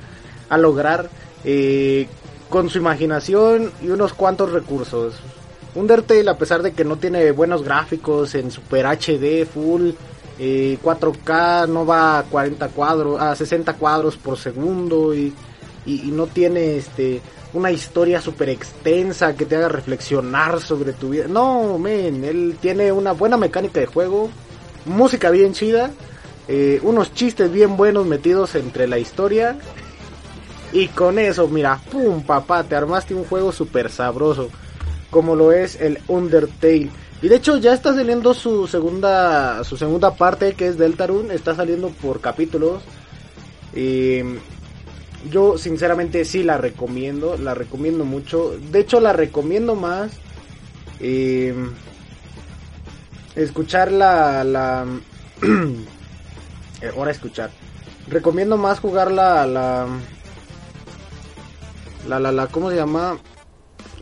a 0.49 0.57
lograr 0.57 1.09
eh, 1.45 2.09
con 2.49 2.69
su 2.69 2.79
imaginación 2.79 3.71
y 3.81 3.91
unos 3.91 4.13
cuantos 4.13 4.51
recursos. 4.51 5.15
Undertale, 5.75 6.29
a 6.29 6.37
pesar 6.37 6.61
de 6.61 6.71
que 6.73 6.83
no 6.85 6.97
tiene 6.97 7.31
buenos 7.31 7.63
gráficos 7.63 8.35
en 8.35 8.51
Super 8.51 8.85
HD, 8.85 9.45
Full, 9.45 9.89
eh, 10.39 10.77
4K, 10.83 11.67
no 11.67 11.85
va 11.85 12.19
a 12.19 12.23
40 12.23 12.67
cuadros, 12.69 13.19
a 13.19 13.35
60 13.35 13.73
cuadros 13.73 14.17
por 14.17 14.37
segundo 14.37 15.15
y, 15.15 15.33
y- 15.85 16.07
y 16.07 16.11
no 16.11 16.27
tiene 16.27 16.77
este 16.77 17.21
una 17.53 17.69
historia 17.71 18.19
súper 18.19 18.49
extensa 18.49 19.35
que 19.35 19.45
te 19.45 19.55
haga 19.55 19.69
reflexionar 19.69 20.59
sobre 20.59 20.91
tu 20.93 21.09
vida. 21.09 21.27
No, 21.27 21.77
men, 21.77 22.23
él 22.23 22.57
tiene 22.59 22.91
una 22.91 23.11
buena 23.11 23.37
mecánica 23.37 23.79
de 23.79 23.85
juego, 23.85 24.29
música 24.85 25.29
bien 25.29 25.53
chida, 25.53 25.91
eh, 26.47 26.79
unos 26.81 27.13
chistes 27.13 27.51
bien 27.51 27.77
buenos 27.77 28.07
metidos 28.07 28.55
entre 28.55 28.87
la 28.87 28.97
historia. 28.97 29.55
Y 30.71 30.87
con 30.87 31.19
eso, 31.19 31.47
mira, 31.47 31.79
pum, 31.91 32.23
papá, 32.23 32.63
te 32.63 32.75
armaste 32.75 33.13
un 33.13 33.23
juego 33.25 33.51
súper 33.51 33.91
sabroso 33.91 34.49
como 35.13 35.35
lo 35.35 35.51
es 35.53 35.79
el 35.79 35.99
Undertale. 36.07 36.89
Y 37.21 37.29
de 37.29 37.35
hecho 37.35 37.55
ya 37.57 37.73
está 37.73 37.93
saliendo 37.93 38.33
su 38.33 38.67
segunda 38.67 39.63
su 39.63 39.77
segunda 39.77 40.15
parte 40.15 40.53
que 40.53 40.67
es 40.67 40.77
Deltarune, 40.77 41.33
está 41.35 41.55
saliendo 41.55 41.89
por 41.89 42.19
capítulos. 42.19 42.81
Y 43.73 44.21
yo 45.31 45.57
sinceramente 45.57 46.25
sí 46.25 46.43
la 46.43 46.57
recomiendo, 46.57 47.37
la 47.37 47.53
recomiendo 47.53 48.03
mucho. 48.03 48.57
De 48.71 48.79
hecho 48.79 48.99
la 48.99 49.13
recomiendo 49.13 49.75
más 49.75 50.11
eh, 50.99 51.53
escuchar 53.35 53.91
la 53.91 54.43
la 54.43 54.85
ahora 56.97 57.11
escuchar. 57.11 57.51
Recomiendo 58.09 58.57
más 58.57 58.79
jugar 58.79 59.11
la 59.11 59.45
la 59.45 59.87
la 62.07 62.19
la, 62.19 62.31
la 62.31 62.47
¿cómo 62.47 62.71
se 62.71 62.75
llama? 62.75 63.17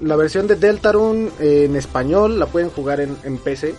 La 0.02 0.16
versión 0.16 0.48
de 0.48 0.56
Deltarune 0.56 1.30
en 1.40 1.76
español 1.76 2.40
la 2.40 2.48
pueden 2.48 2.70
jugar 2.70 3.00
en, 3.00 3.38
PC. 3.38 3.76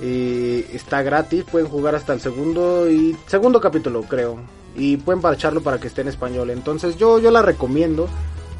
Está 0.00 1.02
gratis, 1.02 1.44
pueden 1.50 1.68
jugar 1.68 1.94
hasta 1.94 2.12
el 2.12 2.20
segundo 2.20 2.88
y 2.88 3.16
segundo 3.26 3.60
capítulo, 3.60 4.02
creo. 4.02 4.38
Y 4.74 4.96
pueden 4.96 5.20
parcharlo 5.20 5.60
para 5.60 5.78
que 5.78 5.88
esté 5.88 6.00
en 6.00 6.08
español. 6.08 6.50
Entonces 6.50 6.96
yo, 6.96 7.18
yo 7.18 7.30
la 7.30 7.42
recomiendo. 7.42 8.08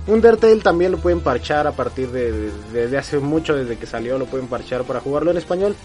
Undertale 0.06 0.56
también 0.56 0.92
lo 0.92 0.98
pueden 0.98 1.20
parchar 1.20 1.68
a 1.68 1.72
partir 1.72 2.10
de, 2.10 2.98
hace 2.98 3.18
mucho, 3.18 3.54
desde 3.54 3.78
que 3.78 3.86
salió, 3.86 4.18
lo 4.18 4.26
pueden 4.26 4.48
parchar 4.48 4.82
para 4.82 5.00
jugarlo 5.00 5.30
en 5.30 5.36
español. 5.36 5.76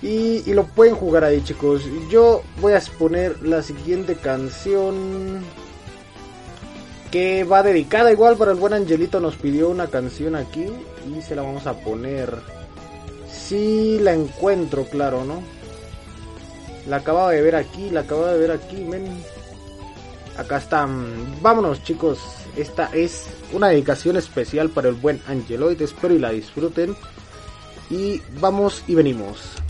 Y, 0.00 0.42
y 0.46 0.54
lo 0.54 0.64
pueden 0.64 0.96
jugar 0.96 1.24
ahí, 1.24 1.42
chicos. 1.44 1.82
Yo 2.10 2.42
voy 2.60 2.72
a 2.72 2.80
poner 2.98 3.42
la 3.42 3.62
siguiente 3.62 4.16
canción 4.16 5.42
que 7.12 7.44
va 7.44 7.62
dedicada. 7.62 8.10
Igual 8.10 8.36
para 8.36 8.50
el 8.50 8.58
buen 8.58 8.72
Angelito 8.72 9.20
nos 9.20 9.36
pidió 9.36 9.68
una 9.68 9.86
canción 9.86 10.34
aquí 10.34 10.66
y 11.06 11.22
se 11.22 11.36
la 11.36 11.42
vamos 11.42 11.68
a 11.68 11.74
poner. 11.74 12.34
Si 13.30 14.00
la 14.00 14.14
encuentro 14.14 14.84
claro 14.86 15.24
no 15.24 15.42
la 16.88 16.96
acababa 16.96 17.30
de 17.30 17.42
ver 17.42 17.54
aquí 17.54 17.90
la 17.90 18.00
acababa 18.00 18.32
de 18.32 18.38
ver 18.40 18.50
aquí 18.50 18.76
men. 18.76 19.22
Acá 20.36 20.56
está 20.56 20.86
Mm, 20.86 21.42
vámonos 21.42 21.84
chicos. 21.84 22.18
Esta 22.56 22.90
es 22.92 23.26
una 23.52 23.68
dedicación 23.68 24.16
especial 24.16 24.70
para 24.70 24.88
el 24.88 24.94
buen 24.94 25.20
Angeloid 25.28 25.80
espero 25.80 26.14
y 26.14 26.18
la 26.18 26.30
disfruten. 26.30 26.96
Y 27.90 28.22
vamos 28.40 28.82
y 28.88 28.94
venimos 28.94 29.61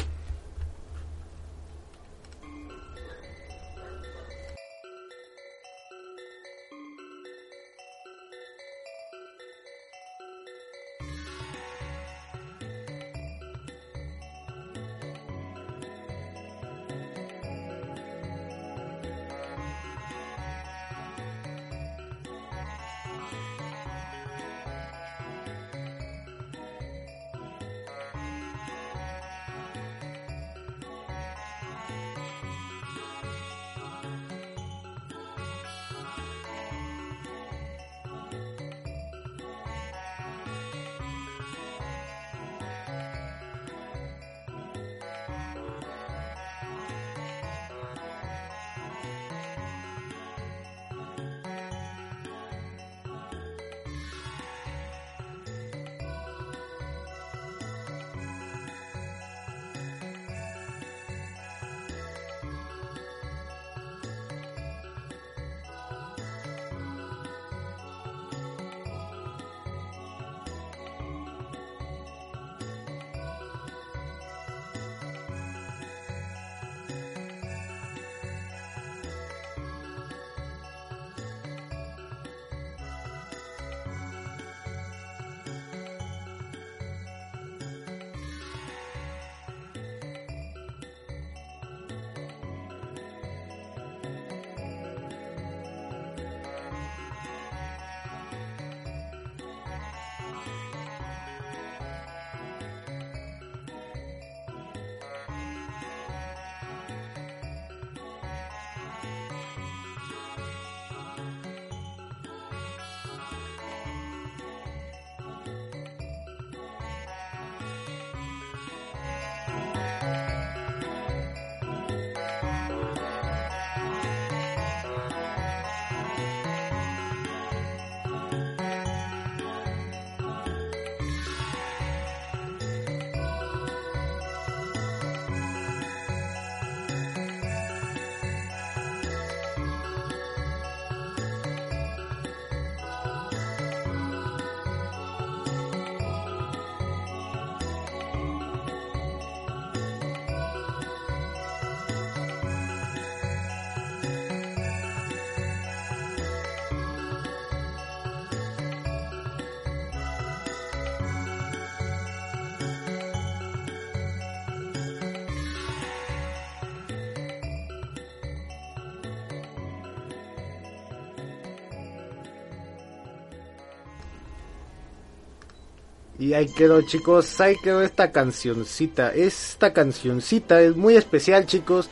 Y 176.23 176.35
ahí 176.35 176.47
quedó 176.47 176.81
chicos, 176.83 177.41
ahí 177.41 177.57
quedó 177.65 177.83
esta 177.83 178.13
cancioncita. 178.13 179.13
Esta 179.13 179.73
cancioncita 179.73 180.61
es 180.61 180.77
muy 180.77 180.95
especial 180.95 181.47
chicos. 181.47 181.91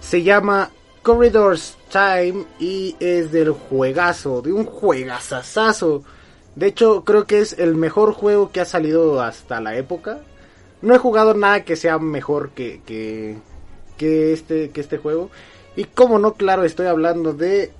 Se 0.00 0.22
llama 0.22 0.70
Corridors 1.02 1.76
Time 1.92 2.46
y 2.58 2.96
es 3.00 3.32
del 3.32 3.50
juegazo, 3.50 4.40
de 4.40 4.54
un 4.54 4.64
juegazazazo. 4.64 6.04
De 6.54 6.68
hecho 6.68 7.04
creo 7.04 7.26
que 7.26 7.40
es 7.40 7.52
el 7.58 7.74
mejor 7.74 8.14
juego 8.14 8.50
que 8.50 8.62
ha 8.62 8.64
salido 8.64 9.20
hasta 9.20 9.60
la 9.60 9.76
época. 9.76 10.20
No 10.80 10.94
he 10.94 10.98
jugado 10.98 11.34
nada 11.34 11.62
que 11.62 11.76
sea 11.76 11.98
mejor 11.98 12.52
que, 12.52 12.80
que, 12.86 13.36
que 13.98 14.32
este, 14.32 14.70
que 14.70 14.80
este 14.80 14.96
juego. 14.96 15.30
Y 15.76 15.84
como 15.84 16.18
no, 16.18 16.32
claro, 16.32 16.64
estoy 16.64 16.86
hablando 16.86 17.34
de 17.34 17.72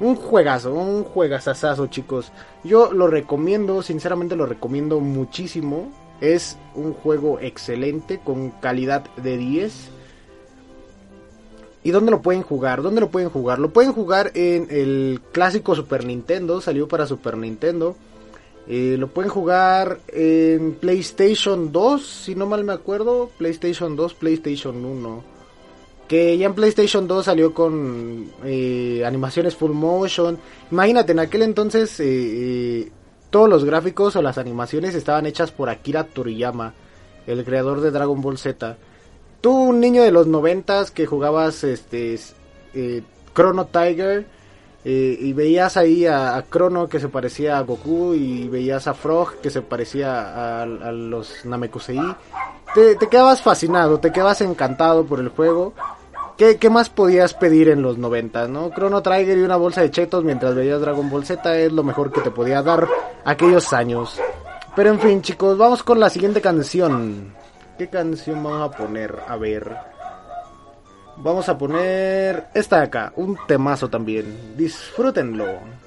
Un 0.00 0.16
juegazo, 0.16 0.72
un 0.72 1.04
juegazazazo, 1.04 1.88
chicos. 1.88 2.32
Yo 2.64 2.92
lo 2.92 3.08
recomiendo, 3.08 3.82
sinceramente 3.82 4.36
lo 4.36 4.46
recomiendo 4.46 5.00
muchísimo. 5.00 5.92
Es 6.22 6.56
un 6.74 6.94
juego 6.94 7.40
excelente, 7.40 8.20
con 8.24 8.52
calidad 8.52 9.04
de 9.16 9.36
10. 9.36 9.90
¿Y 11.84 11.90
dónde 11.90 12.10
lo 12.10 12.22
pueden 12.22 12.42
jugar? 12.42 12.80
¿Dónde 12.80 13.02
lo 13.02 13.10
pueden 13.10 13.28
jugar? 13.28 13.58
Lo 13.58 13.70
pueden 13.70 13.92
jugar 13.92 14.30
en 14.34 14.68
el 14.70 15.20
clásico 15.30 15.74
Super 15.74 16.06
Nintendo, 16.06 16.62
salió 16.62 16.88
para 16.88 17.06
Super 17.06 17.36
Nintendo. 17.36 17.96
Eh, 18.68 18.96
lo 18.98 19.08
pueden 19.08 19.30
jugar 19.30 19.98
en 20.08 20.74
PlayStation 20.74 21.72
2, 21.72 22.06
si 22.06 22.34
no 22.34 22.46
mal 22.46 22.64
me 22.64 22.72
acuerdo. 22.72 23.30
PlayStation 23.36 23.96
2, 23.96 24.14
PlayStation 24.14 24.84
1. 24.84 25.24
Que 26.06 26.36
ya 26.38 26.46
en 26.46 26.54
PlayStation 26.54 27.08
2 27.08 27.24
salió 27.24 27.54
con 27.54 28.30
eh, 28.44 29.02
animaciones 29.04 29.56
full 29.56 29.72
motion. 29.72 30.38
Imagínate, 30.70 31.12
en 31.12 31.18
aquel 31.18 31.42
entonces 31.42 31.98
eh, 32.00 32.90
todos 33.30 33.48
los 33.48 33.64
gráficos 33.64 34.14
o 34.16 34.22
las 34.22 34.38
animaciones 34.38 34.94
estaban 34.94 35.26
hechas 35.26 35.50
por 35.50 35.68
Akira 35.68 36.04
Toriyama, 36.04 36.74
el 37.26 37.44
creador 37.44 37.80
de 37.80 37.90
Dragon 37.90 38.20
Ball 38.20 38.38
Z. 38.38 38.76
Tú, 39.40 39.50
un 39.50 39.80
niño 39.80 40.02
de 40.02 40.12
los 40.12 40.28
noventas 40.28 40.92
que 40.92 41.06
jugabas 41.06 41.64
este 41.64 42.18
Chrono 43.34 43.66
Tiger 43.66 44.26
eh, 44.84 45.16
y 45.20 45.32
veías 45.32 45.76
ahí 45.76 46.06
a, 46.06 46.36
a 46.36 46.44
Chrono 46.48 46.88
que 46.88 46.98
se 46.98 47.08
parecía 47.08 47.56
a 47.56 47.60
Goku 47.60 48.14
y 48.14 48.48
veías 48.48 48.88
a 48.88 48.94
Frog 48.94 49.36
que 49.36 49.48
se 49.48 49.62
parecía 49.62 50.62
a, 50.62 50.66
los 50.66 51.44
Namekusei, 51.44 52.00
te, 52.74 52.96
quedabas 53.08 53.42
fascinado, 53.42 54.00
te 54.00 54.10
quedabas 54.10 54.40
encantado 54.40 55.04
por 55.04 55.20
el 55.20 55.28
juego. 55.28 55.72
¿Qué, 56.36 56.56
qué 56.56 56.70
más 56.70 56.88
podías 56.88 57.34
pedir 57.34 57.68
en 57.68 57.82
los 57.82 57.98
noventas, 57.98 58.48
no? 58.48 58.70
Chrono 58.70 59.02
Trigger 59.02 59.38
y 59.38 59.42
una 59.42 59.56
bolsa 59.56 59.82
de 59.82 59.90
chetos 59.90 60.24
mientras 60.24 60.54
veías 60.54 60.80
Dragon 60.80 61.08
Ball 61.08 61.24
Z 61.24 61.58
es 61.58 61.70
lo 61.70 61.84
mejor 61.84 62.10
que 62.10 62.22
te 62.22 62.30
podía 62.30 62.62
dar 62.62 62.88
aquellos 63.24 63.72
años. 63.72 64.18
Pero 64.74 64.90
en 64.90 64.98
fin, 64.98 65.22
chicos, 65.22 65.56
vamos 65.58 65.82
con 65.82 66.00
la 66.00 66.08
siguiente 66.08 66.40
canción. 66.40 67.34
¿Qué 67.78 67.88
canción 67.88 68.42
vamos 68.42 68.72
a 68.72 68.76
poner? 68.76 69.16
A 69.28 69.36
ver. 69.36 69.91
Vamos 71.16 71.48
a 71.48 71.58
poner 71.58 72.46
esta 72.54 72.78
de 72.78 72.84
acá, 72.84 73.12
un 73.16 73.38
temazo 73.46 73.88
también. 73.88 74.56
Disfrútenlo. 74.56 75.81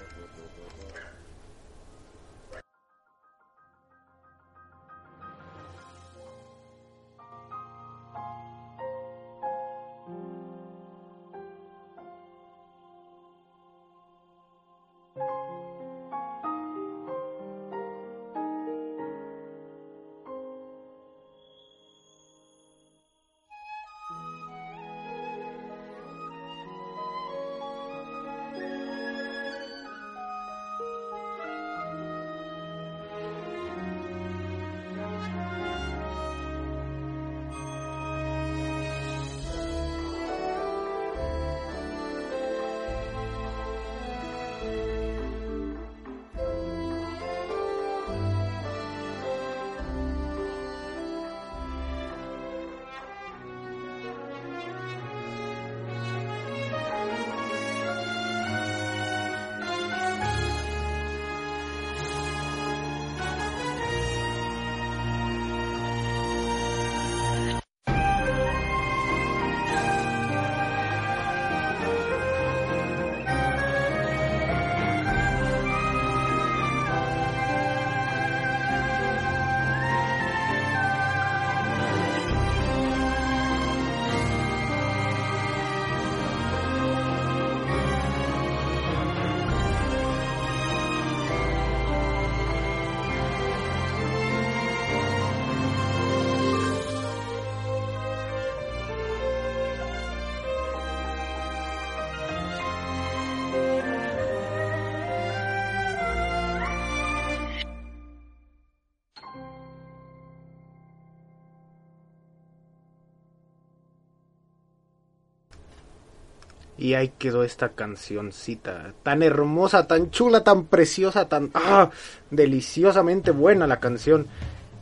Y 116.85 116.93
ahí 116.93 117.13
quedó 117.17 117.43
esta 117.43 117.69
cancioncita. 117.69 118.93
Tan 119.01 119.23
hermosa, 119.23 119.87
tan 119.87 120.11
chula, 120.11 120.43
tan 120.43 120.65
preciosa, 120.65 121.27
tan... 121.27 121.49
¡Ah! 121.55 121.89
Deliciosamente 122.29 123.31
buena 123.31 123.65
la 123.65 123.79
canción. 123.79 124.27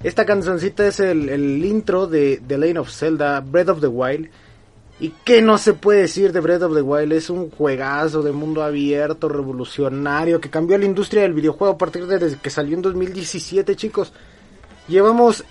Esta 0.04 0.26
cancioncita 0.26 0.86
es 0.86 1.00
el, 1.00 1.30
el 1.30 1.64
intro 1.64 2.08
de 2.08 2.42
The 2.46 2.58
Lane 2.58 2.80
of 2.80 2.92
Zelda, 2.92 3.40
Breath 3.40 3.70
of 3.70 3.80
the 3.80 3.88
Wild. 3.88 4.30
¿Y 5.00 5.14
qué 5.24 5.42
no 5.42 5.58
se 5.58 5.76
puede 5.76 6.02
decir 6.02 6.34
de 6.34 6.42
Breath 6.42 6.64
of 6.64 6.76
the 6.76 6.82
Wild? 6.82 7.14
Es 7.14 7.30
un 7.30 7.50
juegazo 7.50 8.22
de 8.22 8.34
mundo 8.34 8.64
abierto, 8.64 9.30
revolucionario, 9.30 10.42
que 10.42 10.50
cambió 10.50 10.78
la 10.78 10.84
industria 10.84 11.22
del 11.22 11.34
videojuego 11.34 11.76
a 11.76 11.78
partir 11.78 12.06
de 12.06 12.20
desde 12.20 12.38
que 12.38 12.50
salió 12.50 12.76
en 12.76 12.82
2017, 12.82 13.78
chicos. 13.78 14.12
Llevamos 14.90 15.46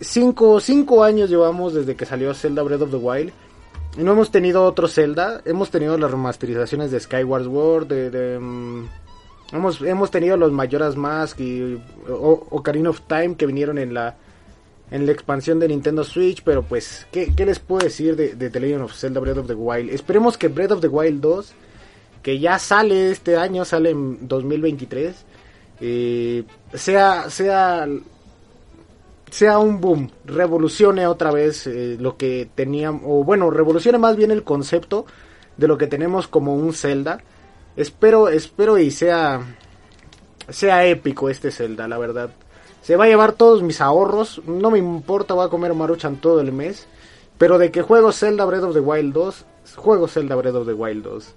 5 0.00 0.60
cinco 0.60 1.04
años 1.04 1.28
llevamos 1.28 1.74
desde 1.74 1.94
que 1.94 2.06
salió 2.06 2.32
Zelda 2.32 2.62
Breath 2.62 2.80
of 2.80 2.90
the 2.92 2.96
Wild. 2.96 3.30
No 3.96 4.12
hemos 4.12 4.30
tenido 4.30 4.64
otro 4.64 4.86
Zelda. 4.88 5.40
Hemos 5.44 5.70
tenido 5.70 5.96
las 5.98 6.10
remasterizaciones 6.10 6.90
de 6.90 7.00
Skyward 7.00 7.44
Sword, 7.44 7.86
de... 7.86 8.38
mm, 8.38 8.84
hemos, 9.52 9.80
hemos 9.80 10.10
tenido 10.10 10.36
los 10.36 10.52
Majora's 10.52 10.96
Mask 10.96 11.40
y 11.40 11.80
Ocarina 12.08 12.90
of 12.90 13.00
Time 13.02 13.34
que 13.36 13.46
vinieron 13.46 13.78
en 13.78 13.94
la 13.94 14.16
en 14.90 15.06
la 15.06 15.12
expansión 15.12 15.58
de 15.58 15.68
Nintendo 15.68 16.04
Switch, 16.04 16.42
pero 16.42 16.62
pues, 16.62 17.06
¿qué, 17.12 17.34
qué 17.34 17.44
les 17.44 17.58
puedo 17.58 17.84
decir 17.84 18.16
de, 18.16 18.34
de 18.34 18.50
The 18.50 18.60
Legend 18.60 18.84
of 18.84 18.94
Zelda 18.94 19.20
Breath 19.20 19.38
of 19.38 19.46
the 19.46 19.54
Wild? 19.54 19.90
Esperemos 19.90 20.38
que 20.38 20.48
Breath 20.48 20.72
of 20.72 20.80
the 20.80 20.88
Wild 20.88 21.20
2, 21.20 21.52
que 22.22 22.38
ya 22.38 22.58
sale 22.58 23.10
este 23.10 23.36
año, 23.36 23.64
sale 23.64 23.90
en 23.90 24.26
2023, 24.26 25.14
eh, 25.80 26.44
sea, 26.72 27.28
sea, 27.28 27.86
sea 29.30 29.58
un 29.58 29.80
boom, 29.80 30.10
revolucione 30.24 31.06
otra 31.06 31.30
vez 31.30 31.66
eh, 31.66 31.96
lo 31.98 32.16
que 32.16 32.48
teníamos, 32.54 33.02
o 33.04 33.24
bueno, 33.24 33.50
revolucione 33.50 33.98
más 33.98 34.16
bien 34.16 34.30
el 34.30 34.44
concepto 34.44 35.06
de 35.56 35.68
lo 35.68 35.76
que 35.76 35.86
tenemos 35.86 36.28
como 36.28 36.54
un 36.54 36.72
Zelda. 36.72 37.20
Espero, 37.76 38.28
espero 38.28 38.78
y 38.78 38.90
sea, 38.90 39.40
sea 40.48 40.86
épico 40.86 41.28
este 41.28 41.50
Zelda, 41.50 41.86
la 41.88 41.98
verdad. 41.98 42.30
Se 42.82 42.96
va 42.96 43.04
a 43.04 43.08
llevar 43.08 43.32
todos 43.32 43.62
mis 43.62 43.80
ahorros. 43.80 44.40
No 44.46 44.70
me 44.70 44.78
importa, 44.78 45.34
voy 45.34 45.46
a 45.46 45.50
comer 45.50 45.74
Maruchan 45.74 46.16
todo 46.16 46.40
el 46.40 46.52
mes. 46.52 46.86
Pero 47.36 47.58
de 47.58 47.70
que 47.70 47.82
juego 47.82 48.12
Zelda 48.12 48.44
Breath 48.44 48.64
of 48.64 48.74
the 48.74 48.80
Wild 48.80 49.12
2, 49.12 49.44
juego 49.76 50.08
Zelda 50.08 50.34
Breath 50.34 50.54
of 50.54 50.66
the 50.66 50.72
Wild 50.72 51.04
2. 51.04 51.34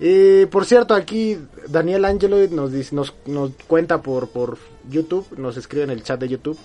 Y 0.00 0.46
por 0.46 0.64
cierto, 0.64 0.94
aquí 0.94 1.38
Daniel 1.68 2.04
Angelo 2.04 2.36
nos, 2.50 2.92
nos, 2.92 3.14
nos 3.26 3.50
cuenta 3.66 4.02
por, 4.02 4.28
por 4.28 4.58
YouTube, 4.88 5.26
nos 5.36 5.56
escribe 5.56 5.84
en 5.84 5.90
el 5.90 6.02
chat 6.02 6.20
de 6.20 6.28
YouTube, 6.28 6.58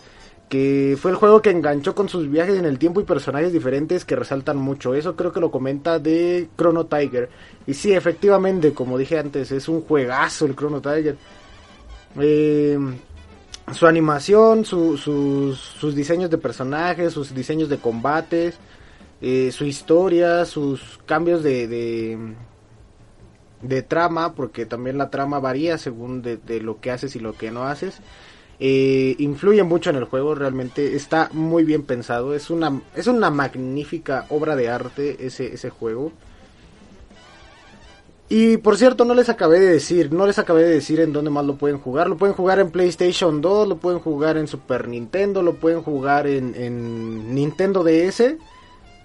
que 0.53 0.95
fue 1.01 1.09
el 1.09 1.17
juego 1.17 1.41
que 1.41 1.49
enganchó 1.49 1.95
con 1.95 2.09
sus 2.09 2.29
viajes 2.29 2.59
en 2.59 2.65
el 2.65 2.77
tiempo 2.77 3.01
y 3.01 3.05
personajes 3.05 3.51
diferentes 3.51 4.05
que 4.05 4.15
resaltan 4.15 4.55
mucho. 4.57 4.93
Eso 4.93 5.15
creo 5.15 5.31
que 5.33 5.39
lo 5.39 5.49
comenta 5.49 5.97
de 5.97 6.47
Chrono 6.55 6.85
Tiger. 6.85 7.27
Y 7.65 7.73
sí, 7.73 7.91
efectivamente, 7.91 8.71
como 8.71 8.99
dije 8.99 9.17
antes, 9.17 9.51
es 9.51 9.67
un 9.67 9.81
juegazo 9.81 10.45
el 10.45 10.55
Chrono 10.55 10.79
Tiger. 10.79 11.17
Eh, 12.19 12.77
su 13.73 13.87
animación, 13.87 14.63
su- 14.63 14.95
sus, 14.95 15.57
sus 15.57 15.95
diseños 15.95 16.29
de 16.29 16.37
personajes, 16.37 17.13
sus 17.13 17.33
diseños 17.33 17.67
de 17.67 17.79
combates, 17.79 18.59
eh, 19.21 19.49
su 19.51 19.65
historia, 19.65 20.45
sus 20.45 20.99
cambios 21.07 21.41
de, 21.41 21.67
de, 23.63 23.81
trama, 23.81 24.35
porque 24.35 24.67
también 24.67 24.99
la 24.99 25.09
trama 25.09 25.39
varía 25.39 25.79
según 25.79 26.21
de 26.21 26.59
lo 26.61 26.79
que 26.79 26.91
haces 26.91 27.15
y 27.15 27.19
lo 27.19 27.33
que 27.35 27.49
no 27.49 27.63
haces. 27.63 28.01
Eh, 28.65 29.17
influye 29.19 29.61
mucho 29.63 29.89
en 29.89 29.97
el 29.97 30.05
juego, 30.05 30.35
realmente 30.35 30.95
está 30.95 31.29
muy 31.33 31.65
bien 31.65 31.83
pensado, 31.83 32.33
es 32.33 32.49
una, 32.49 32.81
es 32.95 33.07
una 33.07 33.29
magnífica 33.29 34.25
obra 34.29 34.55
de 34.55 34.69
arte 34.69 35.17
ese, 35.25 35.53
ese 35.53 35.69
juego. 35.69 36.13
Y 38.29 38.55
por 38.55 38.77
cierto, 38.77 39.03
no 39.03 39.15
les 39.15 39.27
acabé 39.27 39.59
de 39.59 39.67
decir, 39.67 40.13
no 40.13 40.25
les 40.25 40.39
acabé 40.39 40.63
de 40.63 40.75
decir 40.75 41.01
en 41.01 41.11
dónde 41.11 41.29
más 41.29 41.45
lo 41.45 41.57
pueden 41.57 41.77
jugar. 41.77 42.07
Lo 42.07 42.15
pueden 42.15 42.37
jugar 42.37 42.59
en 42.59 42.71
PlayStation 42.71 43.41
2, 43.41 43.67
lo 43.67 43.75
pueden 43.79 43.99
jugar 43.99 44.37
en 44.37 44.47
Super 44.47 44.87
Nintendo, 44.87 45.43
lo 45.43 45.55
pueden 45.55 45.81
jugar 45.81 46.25
en, 46.25 46.55
en 46.55 47.35
Nintendo 47.35 47.83
DS. 47.83 48.37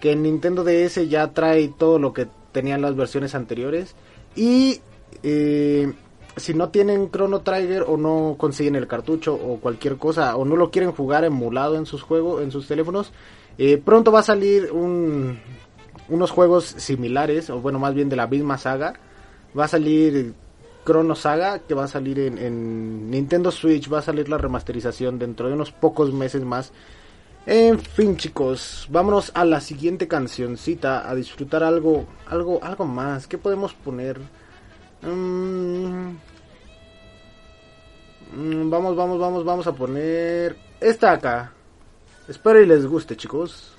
Que 0.01 0.13
en 0.13 0.23
Nintendo 0.23 0.63
DS 0.63 1.09
ya 1.09 1.33
trae 1.33 1.67
todo 1.67 1.99
lo 1.99 2.13
que 2.13 2.29
tenían 2.53 2.81
las 2.81 2.95
versiones 2.95 3.35
anteriores. 3.35 3.97
Y 4.37 4.81
eh, 5.25 5.93
si 6.39 6.55
no 6.55 6.71
tienen 6.71 7.11
Chrono 7.11 7.41
Trigger 7.41 7.85
o 7.87 7.97
no 7.97 8.37
consiguen 8.39 8.77
el 8.77 8.87
cartucho 8.87 9.35
o 9.35 9.59
cualquier 9.61 9.97
cosa 9.97 10.37
o 10.37 10.45
no 10.45 10.57
lo 10.57 10.71
quieren 10.71 10.93
jugar 10.93 11.25
emulado 11.25 11.77
en 11.77 11.87
sus 11.87 12.03
juegos, 12.03 12.43
en 12.43 12.51
sus 12.51 12.67
teléfonos, 12.67 13.13
eh, 13.59 13.79
pronto 13.79 14.13
va 14.13 14.21
a 14.21 14.23
salir 14.23 14.71
un, 14.73 15.39
unos 16.09 16.31
juegos 16.31 16.65
similares 16.65 17.51
o 17.51 17.61
bueno 17.61 17.79
más 17.79 17.95
bien 17.95 18.09
de 18.09 18.17
la 18.17 18.27
misma 18.27 18.59
saga. 18.59 18.95
Va 19.59 19.65
a 19.65 19.69
salir 19.69 20.35
Chrono 20.85 21.15
Saga 21.15 21.61
que 21.61 21.75
va 21.75 21.85
a 21.85 21.89
salir 21.89 22.19
en, 22.19 22.39
en 22.39 23.11
Nintendo 23.11 23.51
Switch, 23.51 23.93
va 23.93 23.99
a 23.99 24.03
salir 24.03 24.29
la 24.29 24.39
remasterización 24.39 25.19
dentro 25.19 25.49
de 25.49 25.55
unos 25.55 25.73
pocos 25.73 26.13
meses 26.13 26.43
más. 26.43 26.73
En 27.47 27.79
fin, 27.79 28.17
chicos, 28.17 28.87
vámonos 28.91 29.33
a 29.35 29.45
la 29.47 29.63
siguiente 29.63 30.07
cancioncita 30.07 31.09
a 31.09 31.15
disfrutar 31.15 31.63
algo, 31.63 32.07
algo, 32.27 32.61
algo 32.63 32.85
más. 32.85 33.27
¿Qué 33.27 33.39
podemos 33.39 33.73
poner? 33.73 34.21
Mm, 35.03 36.17
mm, 38.33 38.71
vamos, 38.71 38.97
vamos, 38.97 39.19
vamos, 39.19 39.45
vamos 39.45 39.67
a 39.67 39.73
poner 39.73 40.57
esta 40.81 41.13
acá. 41.13 41.53
Espero 42.29 42.61
y 42.61 42.67
les 42.67 42.87
guste, 42.87 43.17
chicos. 43.17 43.78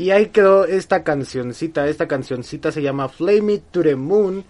Y 0.00 0.12
ahí 0.12 0.28
quedó 0.28 0.64
esta 0.64 1.04
cancioncita. 1.04 1.86
Esta 1.86 2.08
cancioncita 2.08 2.72
se 2.72 2.80
llama 2.80 3.10
Flame 3.10 3.52
It 3.52 3.64
to 3.70 3.82
the 3.82 3.96
Moon. 3.96 4.42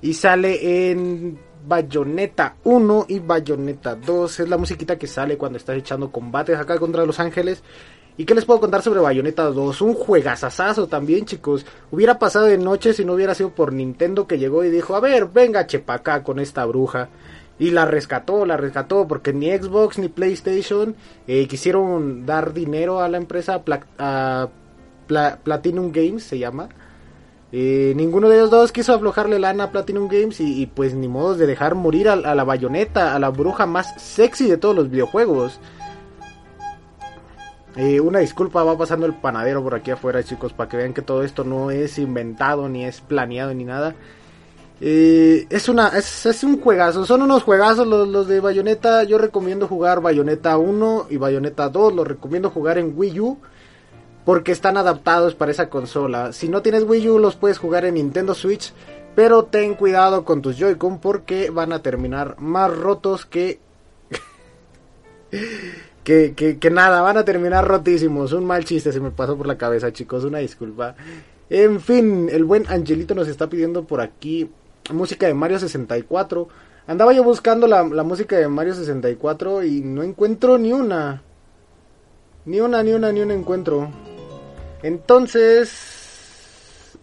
Y 0.00 0.14
sale 0.14 0.90
en 0.90 1.38
Bayonetta 1.68 2.56
1 2.64 3.04
y 3.10 3.18
Bayonetta 3.18 3.94
2. 3.94 4.40
Es 4.40 4.48
la 4.48 4.56
musiquita 4.56 4.96
que 4.96 5.06
sale 5.06 5.36
cuando 5.36 5.58
estás 5.58 5.76
echando 5.76 6.10
combates 6.10 6.58
acá 6.58 6.78
contra 6.78 7.04
los 7.04 7.20
ángeles. 7.20 7.62
¿Y 8.16 8.24
qué 8.24 8.34
les 8.34 8.46
puedo 8.46 8.58
contar 8.58 8.80
sobre 8.80 9.00
Bayonetta 9.00 9.42
2? 9.42 9.82
Un 9.82 9.92
juegazazazo 9.92 10.86
también, 10.86 11.26
chicos. 11.26 11.66
Hubiera 11.90 12.18
pasado 12.18 12.46
de 12.46 12.56
noche 12.56 12.94
si 12.94 13.04
no 13.04 13.12
hubiera 13.12 13.34
sido 13.34 13.50
por 13.50 13.74
Nintendo 13.74 14.26
que 14.26 14.38
llegó 14.38 14.64
y 14.64 14.70
dijo, 14.70 14.96
a 14.96 15.00
ver, 15.00 15.26
venga 15.26 15.66
chepacá 15.66 16.22
con 16.22 16.40
esta 16.40 16.64
bruja. 16.64 17.10
Y 17.58 17.70
la 17.70 17.84
rescató, 17.84 18.46
la 18.46 18.56
rescató, 18.56 19.06
porque 19.06 19.34
ni 19.34 19.50
Xbox 19.50 19.98
ni 19.98 20.08
PlayStation 20.08 20.96
eh, 21.26 21.46
quisieron 21.46 22.24
dar 22.24 22.54
dinero 22.54 23.00
a 23.02 23.10
la 23.10 23.18
empresa 23.18 23.62
a 23.98 24.48
Pla- 25.06 25.38
Platinum 25.42 25.92
Games, 25.92 26.22
se 26.24 26.38
llama. 26.38 26.68
Eh, 27.52 27.92
ninguno 27.96 28.28
de 28.28 28.36
ellos 28.36 28.50
dos 28.50 28.72
quiso 28.72 28.92
aflojarle 28.92 29.38
lana 29.38 29.64
a 29.64 29.70
Platinum 29.70 30.08
Games 30.08 30.40
y, 30.40 30.60
y 30.62 30.66
pues 30.66 30.94
ni 30.94 31.08
modo 31.08 31.34
de 31.36 31.46
dejar 31.46 31.74
morir 31.74 32.08
a, 32.08 32.16
la 32.16 32.44
bayoneta, 32.44 33.14
a 33.14 33.18
la 33.18 33.30
bruja 33.30 33.66
más 33.66 34.00
sexy 34.02 34.48
de 34.48 34.56
todos 34.56 34.74
los 34.74 34.90
videojuegos. 34.90 35.60
Eh, 37.76 38.00
una 38.00 38.20
disculpa, 38.20 38.64
va 38.64 38.76
pasando 38.76 39.04
el 39.06 39.14
panadero 39.14 39.62
por 39.62 39.74
aquí 39.74 39.90
afuera, 39.90 40.22
chicos, 40.22 40.52
para 40.54 40.68
que 40.68 40.78
vean 40.78 40.94
que 40.94 41.02
todo 41.02 41.22
esto 41.22 41.44
no 41.44 41.70
es 41.70 41.98
inventado, 41.98 42.68
ni 42.68 42.84
es 42.84 43.00
planeado, 43.02 43.52
ni 43.52 43.64
nada. 43.64 43.94
Eh, 44.80 45.46
es 45.48 45.68
una 45.68 45.88
es, 45.88 46.26
es 46.26 46.44
un 46.44 46.60
juegazo, 46.60 47.06
son 47.06 47.22
unos 47.22 47.42
juegazos 47.42 47.86
los, 47.86 48.08
los 48.08 48.26
de 48.28 48.40
Bayonetta. 48.40 49.04
Yo 49.04 49.18
recomiendo 49.18 49.68
jugar 49.68 50.00
Bayonetta 50.00 50.56
1 50.58 51.06
y 51.10 51.16
Bayonetta 51.18 51.68
2, 51.68 51.94
los 51.94 52.06
recomiendo 52.06 52.50
jugar 52.50 52.78
en 52.78 52.92
Wii 52.96 53.20
U 53.20 53.38
porque 54.26 54.52
están 54.52 54.76
adaptados 54.76 55.34
para 55.36 55.52
esa 55.52 55.70
consola. 55.70 56.32
Si 56.32 56.48
no 56.48 56.60
tienes 56.60 56.82
Wii 56.82 57.08
U, 57.10 57.18
los 57.20 57.36
puedes 57.36 57.58
jugar 57.58 57.84
en 57.84 57.94
Nintendo 57.94 58.34
Switch, 58.34 58.74
pero 59.14 59.44
ten 59.44 59.74
cuidado 59.74 60.24
con 60.24 60.42
tus 60.42 60.58
Joy-Con 60.58 60.98
porque 60.98 61.48
van 61.48 61.72
a 61.72 61.80
terminar 61.80 62.34
más 62.40 62.76
rotos 62.76 63.24
que 63.26 63.60
que, 66.02 66.34
que, 66.34 66.70
nada, 66.70 67.02
van 67.02 67.16
a 67.16 67.24
terminar 67.24 67.66
rotísimos. 67.66 68.32
Un 68.32 68.44
mal 68.44 68.64
chiste 68.64 68.92
se 68.92 69.00
me 69.00 69.10
pasó 69.10 69.36
por 69.36 69.46
la 69.46 69.58
cabeza, 69.58 69.92
chicos, 69.92 70.24
una 70.24 70.38
disculpa. 70.38 70.94
En 71.48 71.80
fin, 71.80 72.28
el 72.30 72.44
buen 72.44 72.64
Angelito 72.68 73.14
nos 73.14 73.28
está 73.28 73.48
pidiendo 73.48 73.84
por 73.84 74.00
aquí 74.00 74.50
música 74.92 75.26
de 75.26 75.34
Mario 75.34 75.58
64. 75.60 76.48
Andaba 76.88 77.12
yo 77.12 77.22
buscando 77.22 77.66
la 77.66 78.02
música 78.02 78.36
de 78.36 78.48
Mario 78.48 78.74
64 78.74 79.64
y 79.64 79.82
no 79.82 80.02
encuentro 80.02 80.58
ni 80.58 80.72
una. 80.72 81.22
Ni 82.44 82.60
una, 82.60 82.82
ni 82.84 82.92
una, 82.92 83.10
ni 83.10 83.20
una 83.20 83.34
encuentro. 83.34 83.90
Entonces, 84.86 85.80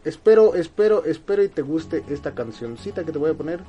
espero, 0.06 0.56
espero, 0.56 1.04
espero 1.04 1.44
y 1.44 1.50
te 1.50 1.62
guste 1.62 2.02
esta 2.08 2.34
cancioncita 2.34 3.04
que 3.04 3.12
te 3.12 3.18
voy 3.18 3.32
a 3.32 3.34
poner. 3.34 3.60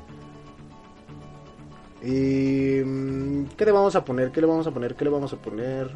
Y, 2.01 2.81
mm, 2.85 3.47
¿Qué 3.57 3.65
le 3.65 3.73
vamos 3.73 3.97
a 3.97 4.05
poner? 4.05 4.31
¿Qué 4.31 4.41
le 4.41 4.47
vamos 4.47 4.69
a 4.69 4.71
poner? 4.71 4.95
¿Qué 4.95 5.05
le 5.05 5.11
vamos 5.11 5.33
a 5.33 5.37
poner? 5.37 5.91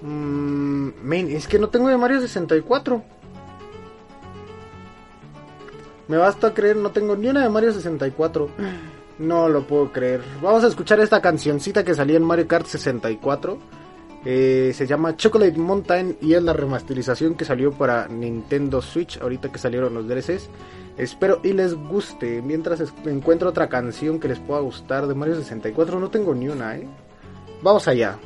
Mm, 0.00 0.88
men, 1.02 1.30
es 1.30 1.46
que 1.46 1.58
no 1.58 1.68
tengo 1.68 1.88
de 1.88 1.98
Mario 1.98 2.22
64. 2.22 3.02
Me 6.08 6.16
basta 6.16 6.54
creer, 6.54 6.76
no 6.76 6.92
tengo 6.92 7.14
ni 7.14 7.28
una 7.28 7.42
de 7.42 7.50
Mario 7.50 7.74
64. 7.74 8.48
No 9.18 9.48
lo 9.48 9.66
puedo 9.66 9.92
creer. 9.92 10.22
Vamos 10.40 10.64
a 10.64 10.68
escuchar 10.68 11.00
esta 11.00 11.20
cancioncita 11.20 11.84
que 11.84 11.94
salía 11.94 12.16
en 12.16 12.24
Mario 12.24 12.46
Kart 12.46 12.66
64. 12.66 13.58
Eh, 14.24 14.72
se 14.74 14.86
llama 14.86 15.16
Chocolate 15.16 15.58
Mountain 15.58 16.18
y 16.20 16.34
es 16.34 16.42
la 16.42 16.52
remasterización 16.52 17.34
que 17.34 17.44
salió 17.44 17.72
para 17.72 18.08
Nintendo 18.08 18.82
Switch 18.82 19.20
ahorita 19.20 19.50
que 19.50 19.58
salieron 19.58 19.94
los 19.94 20.06
DLCs. 20.06 20.48
Espero 20.96 21.40
y 21.42 21.52
les 21.52 21.74
guste. 21.74 22.42
Mientras 22.42 22.82
encuentro 23.06 23.48
otra 23.48 23.68
canción 23.68 24.18
que 24.20 24.28
les 24.28 24.40
pueda 24.40 24.60
gustar 24.60 25.06
de 25.06 25.14
Mario 25.14 25.36
64, 25.36 25.98
no 25.98 26.10
tengo 26.10 26.34
ni 26.34 26.48
una, 26.48 26.76
¿eh? 26.76 26.86
Vamos 27.62 27.88
allá. 27.88 28.18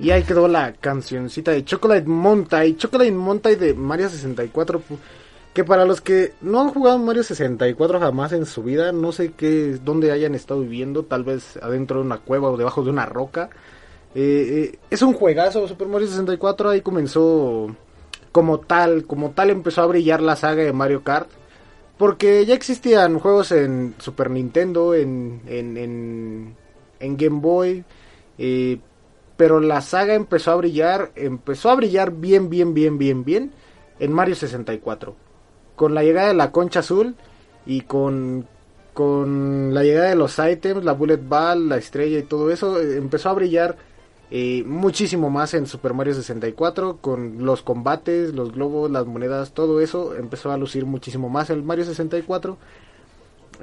Y 0.00 0.10
ahí 0.10 0.22
quedó 0.22 0.48
la 0.48 0.72
cancioncita 0.72 1.50
de 1.50 1.64
Chocolate 1.64 2.06
Mountain. 2.06 2.76
Chocolate 2.76 3.12
Mountain 3.12 3.58
de 3.58 3.74
Mario 3.74 4.08
64. 4.08 4.78
pu- 4.80 4.96
Que 5.52 5.64
para 5.64 5.84
los 5.84 6.00
que 6.00 6.32
no 6.40 6.60
han 6.60 6.68
jugado 6.70 6.98
Mario 6.98 7.22
64 7.22 7.98
jamás 8.00 8.32
en 8.32 8.46
su 8.46 8.62
vida, 8.62 8.92
no 8.92 9.12
sé 9.12 9.32
qué, 9.32 9.78
dónde 9.84 10.12
hayan 10.12 10.34
estado 10.34 10.60
viviendo, 10.60 11.02
tal 11.04 11.24
vez 11.24 11.56
adentro 11.60 11.98
de 11.98 12.06
una 12.06 12.18
cueva 12.18 12.50
o 12.50 12.56
debajo 12.56 12.82
de 12.84 12.90
una 12.90 13.04
roca. 13.06 13.50
Eh, 14.14 14.70
eh, 14.74 14.78
es 14.90 15.02
un 15.02 15.12
juegazo, 15.12 15.66
Super 15.68 15.88
Mario 15.88 16.06
64 16.08 16.70
ahí 16.70 16.80
comenzó 16.82 17.74
como 18.32 18.60
tal, 18.60 19.04
como 19.06 19.30
tal 19.32 19.50
empezó 19.50 19.82
a 19.82 19.86
brillar 19.86 20.22
la 20.22 20.36
saga 20.36 20.62
de 20.62 20.72
Mario 20.72 21.02
Kart. 21.02 21.28
Porque 21.98 22.46
ya 22.46 22.54
existían 22.54 23.18
juegos 23.18 23.52
en 23.52 23.94
Super 23.98 24.30
Nintendo, 24.30 24.94
en, 24.94 25.42
en, 25.46 25.76
en, 25.76 26.56
en 26.98 27.16
Game 27.18 27.40
Boy, 27.40 27.84
eh, 28.38 28.78
pero 29.40 29.58
la 29.58 29.80
saga 29.80 30.12
empezó 30.12 30.50
a 30.50 30.56
brillar, 30.56 31.12
empezó 31.14 31.70
a 31.70 31.74
brillar 31.74 32.12
bien, 32.12 32.50
bien, 32.50 32.74
bien, 32.74 32.98
bien, 32.98 33.24
bien 33.24 33.52
en 33.98 34.12
Mario 34.12 34.34
64. 34.34 35.16
Con 35.76 35.94
la 35.94 36.04
llegada 36.04 36.28
de 36.28 36.34
la 36.34 36.52
concha 36.52 36.80
azul 36.80 37.14
y 37.64 37.80
con, 37.80 38.46
con 38.92 39.72
la 39.72 39.82
llegada 39.82 40.10
de 40.10 40.14
los 40.14 40.38
items, 40.38 40.84
la 40.84 40.92
bullet 40.92 41.26
ball, 41.26 41.70
la 41.70 41.78
estrella 41.78 42.18
y 42.18 42.22
todo 42.24 42.50
eso, 42.50 42.78
eh, 42.82 42.98
empezó 42.98 43.30
a 43.30 43.32
brillar 43.32 43.78
eh, 44.30 44.62
muchísimo 44.66 45.30
más 45.30 45.54
en 45.54 45.64
Super 45.64 45.94
Mario 45.94 46.12
64 46.12 46.98
con 46.98 47.42
los 47.42 47.62
combates, 47.62 48.34
los 48.34 48.52
globos, 48.52 48.90
las 48.90 49.06
monedas, 49.06 49.52
todo 49.52 49.80
eso 49.80 50.14
empezó 50.16 50.52
a 50.52 50.58
lucir 50.58 50.84
muchísimo 50.84 51.30
más 51.30 51.48
en 51.48 51.64
Mario 51.64 51.86
64. 51.86 52.58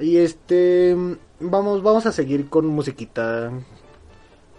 Y 0.00 0.16
este 0.16 0.96
vamos 1.38 1.84
vamos 1.84 2.04
a 2.06 2.10
seguir 2.10 2.48
con 2.48 2.66
musiquita. 2.66 3.52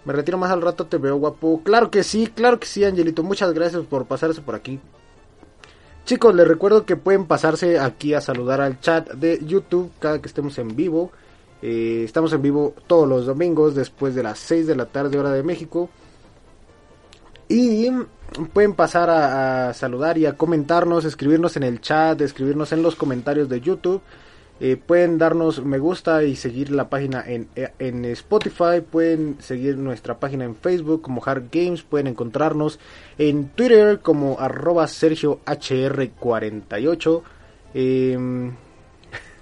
Me 0.04 0.12
retiro 0.12 0.38
más 0.38 0.50
al 0.50 0.62
rato, 0.62 0.86
te 0.86 0.96
veo 0.96 1.16
guapo. 1.16 1.60
Claro 1.62 1.90
que 1.90 2.02
sí, 2.02 2.26
claro 2.26 2.58
que 2.58 2.66
sí, 2.66 2.84
Angelito. 2.84 3.22
Muchas 3.22 3.52
gracias 3.52 3.84
por 3.84 4.06
pasarse 4.06 4.40
por 4.40 4.54
aquí. 4.54 4.80
Chicos, 6.06 6.34
les 6.34 6.48
recuerdo 6.48 6.86
que 6.86 6.96
pueden 6.96 7.26
pasarse 7.26 7.78
aquí 7.78 8.14
a 8.14 8.20
saludar 8.20 8.60
al 8.60 8.80
chat 8.80 9.10
de 9.12 9.38
YouTube 9.44 9.92
cada 9.98 10.20
que 10.20 10.28
estemos 10.28 10.58
en 10.58 10.74
vivo. 10.74 11.12
Eh, 11.62 12.02
estamos 12.04 12.32
en 12.32 12.40
vivo 12.40 12.74
todos 12.86 13.06
los 13.06 13.26
domingos 13.26 13.74
después 13.74 14.14
de 14.14 14.22
las 14.22 14.38
6 14.38 14.66
de 14.66 14.76
la 14.76 14.86
tarde 14.86 15.18
hora 15.18 15.30
de 15.30 15.42
México. 15.42 15.90
Y 17.48 17.90
pueden 18.52 18.74
pasar 18.74 19.10
a, 19.10 19.68
a 19.68 19.74
saludar 19.74 20.16
y 20.16 20.24
a 20.24 20.36
comentarnos, 20.36 21.04
escribirnos 21.04 21.56
en 21.56 21.64
el 21.64 21.80
chat, 21.80 22.20
escribirnos 22.22 22.72
en 22.72 22.82
los 22.82 22.96
comentarios 22.96 23.48
de 23.48 23.60
YouTube. 23.60 24.00
Eh, 24.60 24.76
pueden 24.76 25.16
darnos 25.16 25.64
me 25.64 25.78
gusta 25.78 26.22
y 26.22 26.36
seguir 26.36 26.70
la 26.70 26.90
página 26.90 27.24
en, 27.26 27.48
en 27.54 28.04
Spotify. 28.04 28.80
Pueden 28.88 29.36
seguir 29.40 29.78
nuestra 29.78 30.20
página 30.20 30.44
en 30.44 30.54
Facebook 30.54 31.02
como 31.02 31.22
Hard 31.24 31.44
Games. 31.50 31.82
Pueden 31.82 32.06
encontrarnos 32.06 32.78
en 33.16 33.48
Twitter 33.48 34.00
como 34.00 34.38
arroba 34.38 34.86
Sergio 34.86 35.40
HR48. 35.46 37.22
Eh, 37.74 38.52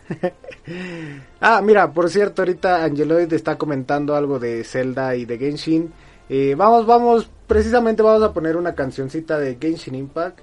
ah, 1.40 1.60
mira, 1.62 1.92
por 1.92 2.10
cierto, 2.10 2.42
ahorita 2.42 2.84
Angeloid 2.84 3.32
está 3.32 3.56
comentando 3.56 4.14
algo 4.14 4.38
de 4.38 4.64
Zelda 4.64 5.16
y 5.16 5.24
de 5.24 5.38
Genshin. 5.38 5.92
Eh, 6.28 6.54
vamos, 6.56 6.86
vamos, 6.86 7.30
precisamente 7.46 8.02
vamos 8.02 8.22
a 8.22 8.32
poner 8.32 8.56
una 8.56 8.74
cancioncita 8.74 9.38
de 9.38 9.56
Genshin 9.60 9.94
Impact. 9.94 10.40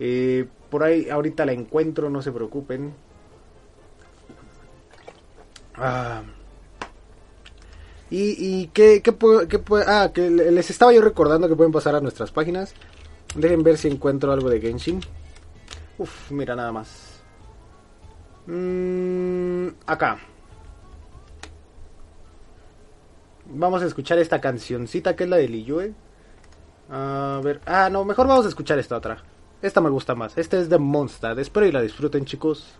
Eh, 0.00 0.46
por 0.70 0.82
ahí 0.82 1.08
ahorita 1.08 1.46
la 1.46 1.52
encuentro, 1.52 2.10
no 2.10 2.22
se 2.22 2.32
preocupen. 2.32 2.94
Ah. 5.76 6.22
Y, 8.10 8.36
y 8.38 8.66
puedo- 9.58 9.84
ah, 9.88 10.10
que 10.12 10.30
le- 10.30 10.50
les 10.52 10.70
estaba 10.70 10.92
yo 10.92 11.00
recordando 11.00 11.48
que 11.48 11.56
pueden 11.56 11.72
pasar 11.72 11.94
a 11.96 12.00
nuestras 12.00 12.30
páginas. 12.30 12.74
Dejen 13.34 13.62
ver 13.62 13.76
si 13.78 13.88
encuentro 13.88 14.32
algo 14.32 14.48
de 14.48 14.60
Genshin. 14.60 15.00
Uf, 15.98 16.30
mira 16.30 16.54
nada 16.54 16.70
más. 16.72 17.20
Mm, 18.46 19.68
acá. 19.86 20.18
Vamos 23.46 23.82
a 23.82 23.86
escuchar 23.86 24.18
esta 24.18 24.40
cancioncita 24.40 25.16
que 25.16 25.24
es 25.24 25.30
la 25.30 25.36
de 25.36 25.48
Liyue. 25.48 25.92
A 26.90 27.40
ver. 27.42 27.60
Ah, 27.66 27.88
no, 27.90 28.04
mejor 28.04 28.26
vamos 28.26 28.44
a 28.46 28.48
escuchar 28.48 28.78
esta 28.78 28.96
otra. 28.96 29.22
Esta 29.62 29.80
me 29.80 29.90
gusta 29.90 30.14
más. 30.14 30.36
Esta 30.36 30.58
es 30.58 30.68
de 30.68 30.78
Monster. 30.78 31.38
Espero 31.38 31.66
y 31.66 31.72
la 31.72 31.80
disfruten, 31.80 32.24
chicos. 32.24 32.74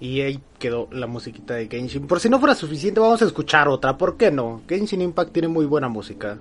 Y 0.00 0.22
ahí 0.22 0.40
quedó 0.58 0.88
la 0.90 1.06
musiquita 1.06 1.54
de 1.54 1.68
Genshin. 1.68 2.06
Por 2.06 2.20
si 2.20 2.30
no 2.30 2.38
fuera 2.38 2.54
suficiente, 2.54 3.00
vamos 3.00 3.20
a 3.20 3.26
escuchar 3.26 3.68
otra. 3.68 3.98
¿Por 3.98 4.16
qué 4.16 4.30
no? 4.30 4.62
Genshin 4.66 5.02
Impact 5.02 5.32
tiene 5.32 5.48
muy 5.48 5.66
buena 5.66 5.88
música. 5.88 6.38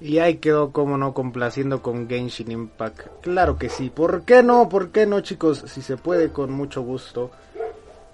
Y 0.00 0.18
ahí 0.18 0.36
quedó, 0.36 0.72
como 0.72 0.98
no, 0.98 1.14
complaciendo 1.14 1.80
con 1.80 2.08
Genshin 2.08 2.50
Impact. 2.50 3.22
Claro 3.22 3.56
que 3.56 3.68
sí. 3.68 3.90
¿Por 3.90 4.22
qué 4.22 4.42
no? 4.42 4.68
¿Por 4.68 4.90
qué 4.90 5.06
no, 5.06 5.20
chicos? 5.20 5.64
Si 5.66 5.80
se 5.80 5.96
puede, 5.96 6.30
con 6.30 6.52
mucho 6.52 6.82
gusto. 6.82 7.30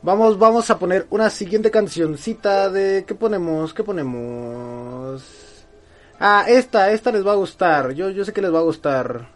Vamos, 0.02 0.38
vamos 0.38 0.70
a 0.70 0.78
poner 0.78 1.06
una 1.10 1.30
siguiente 1.30 1.70
cancioncita 1.70 2.70
de... 2.70 3.04
¿Qué 3.06 3.14
ponemos? 3.14 3.74
¿Qué 3.74 3.82
ponemos? 3.82 5.22
Ah, 6.18 6.44
esta, 6.46 6.90
esta 6.92 7.10
les 7.10 7.26
va 7.26 7.32
a 7.32 7.36
gustar. 7.36 7.92
Yo, 7.92 8.10
yo 8.10 8.24
sé 8.24 8.32
que 8.32 8.42
les 8.42 8.54
va 8.54 8.60
a 8.60 8.62
gustar. 8.62 9.28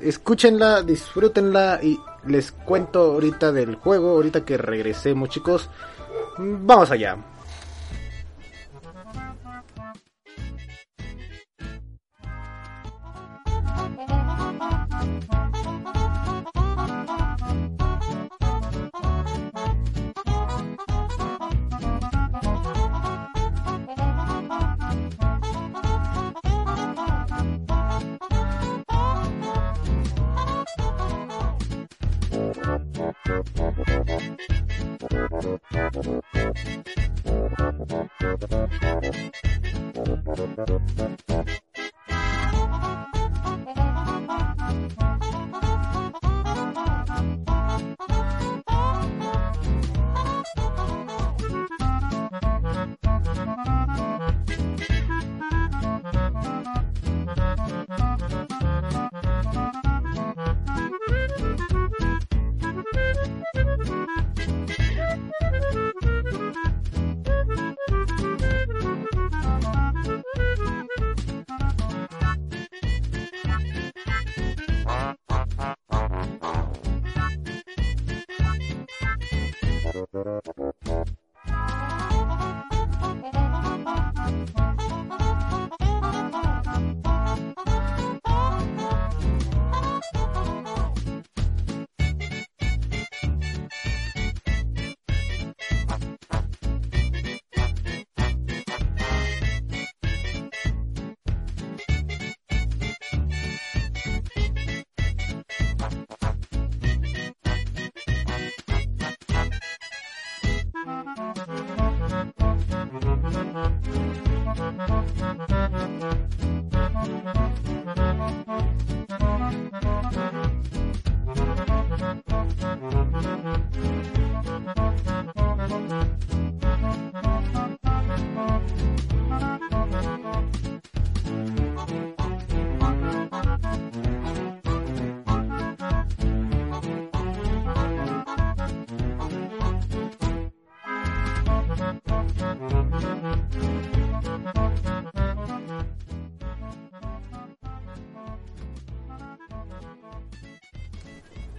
Escúchenla, 0.00 0.82
disfrútenla 0.82 1.78
y 1.82 1.98
les 2.26 2.50
cuento 2.50 3.12
ahorita 3.12 3.52
del 3.52 3.76
juego, 3.76 4.10
ahorita 4.10 4.44
que 4.44 4.56
regresemos, 4.56 5.28
chicos. 5.28 5.70
Vamos 6.38 6.90
allá. 6.90 7.16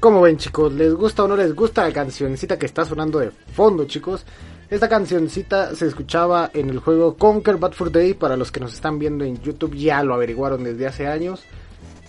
Como 0.03 0.19
ven 0.19 0.35
chicos, 0.35 0.73
¿les 0.73 0.93
gusta 0.93 1.23
o 1.23 1.29
no 1.29 1.37
les 1.37 1.55
gusta 1.55 1.87
la 1.87 1.93
cancioncita 1.93 2.59
que 2.59 2.65
está 2.65 2.83
sonando 2.83 3.19
de 3.19 3.31
fondo 3.31 3.85
chicos? 3.85 4.25
Esta 4.69 4.89
cancioncita 4.89 5.73
se 5.75 5.87
escuchaba 5.87 6.51
en 6.53 6.69
el 6.69 6.79
juego 6.79 7.15
Conquer 7.15 7.55
Bad 7.55 7.71
for 7.71 7.89
Day, 7.89 8.13
para 8.13 8.35
los 8.35 8.51
que 8.51 8.59
nos 8.59 8.73
están 8.73 8.99
viendo 8.99 9.23
en 9.23 9.41
YouTube 9.41 9.73
ya 9.75 10.03
lo 10.03 10.13
averiguaron 10.13 10.65
desde 10.65 10.87
hace 10.87 11.07
años. 11.07 11.45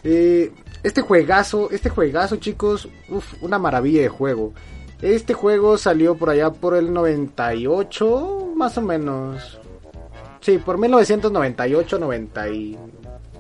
Eh, 0.03 0.51
este 0.83 1.03
juegazo, 1.03 1.71
este 1.71 1.89
juegazo 1.89 2.35
chicos, 2.35 2.89
uf, 3.11 3.41
una 3.45 3.61
maravilla 3.61 4.03
de 4.03 4.09
juego. 4.09 4.53
Este 5.01 5.33
juego 5.33 5.79
salió 5.79 6.17
por 6.17 6.31
allá 6.31 6.51
por 6.51 6.75
el 6.75 6.93
98, 6.93 8.55
más 8.57 8.77
o 8.77 8.83
menos. 8.83 9.61
Sí, 10.41 10.59
por 10.59 10.79
1998, 10.79 12.01
90 12.01 12.49
y 12.49 12.77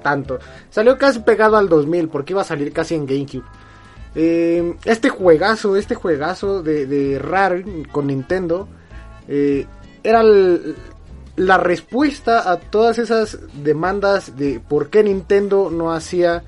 tanto. 0.00 0.38
Salió 0.70 0.96
casi 0.96 1.18
pegado 1.18 1.57
al 1.57 1.68
2000 1.68 2.09
porque 2.09 2.34
iba 2.34 2.42
a 2.42 2.44
salir 2.44 2.72
casi 2.72 2.94
en 2.94 3.05
GameCube. 3.05 3.42
Eh, 4.14 4.74
este 4.84 5.08
juegazo, 5.08 5.76
este 5.76 5.94
juegazo 5.94 6.62
de, 6.62 6.86
de 6.86 7.18
Rare 7.18 7.64
con 7.90 8.06
Nintendo 8.06 8.68
eh, 9.26 9.66
era 10.02 10.22
la 11.36 11.58
respuesta 11.58 12.50
a 12.50 12.58
todas 12.58 12.98
esas 12.98 13.38
demandas 13.62 14.36
de 14.36 14.60
por 14.60 14.88
qué 14.90 15.02
Nintendo 15.02 15.70
no 15.70 15.92
hacía 15.92 16.44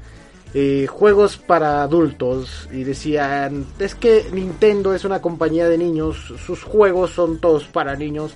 eh, 0.55 0.87
juegos 0.89 1.39
para 1.39 1.83
adultos. 1.83 2.69
Y 2.73 2.85
decían 2.85 3.67
es 3.79 3.95
que 3.95 4.27
Nintendo 4.33 4.95
es 4.95 5.05
una 5.05 5.21
compañía 5.21 5.69
de 5.69 5.79
niños, 5.79 6.35
sus 6.47 6.63
juegos 6.63 7.11
son 7.11 7.41
todos 7.41 7.65
para 7.67 7.97
niños, 7.97 8.35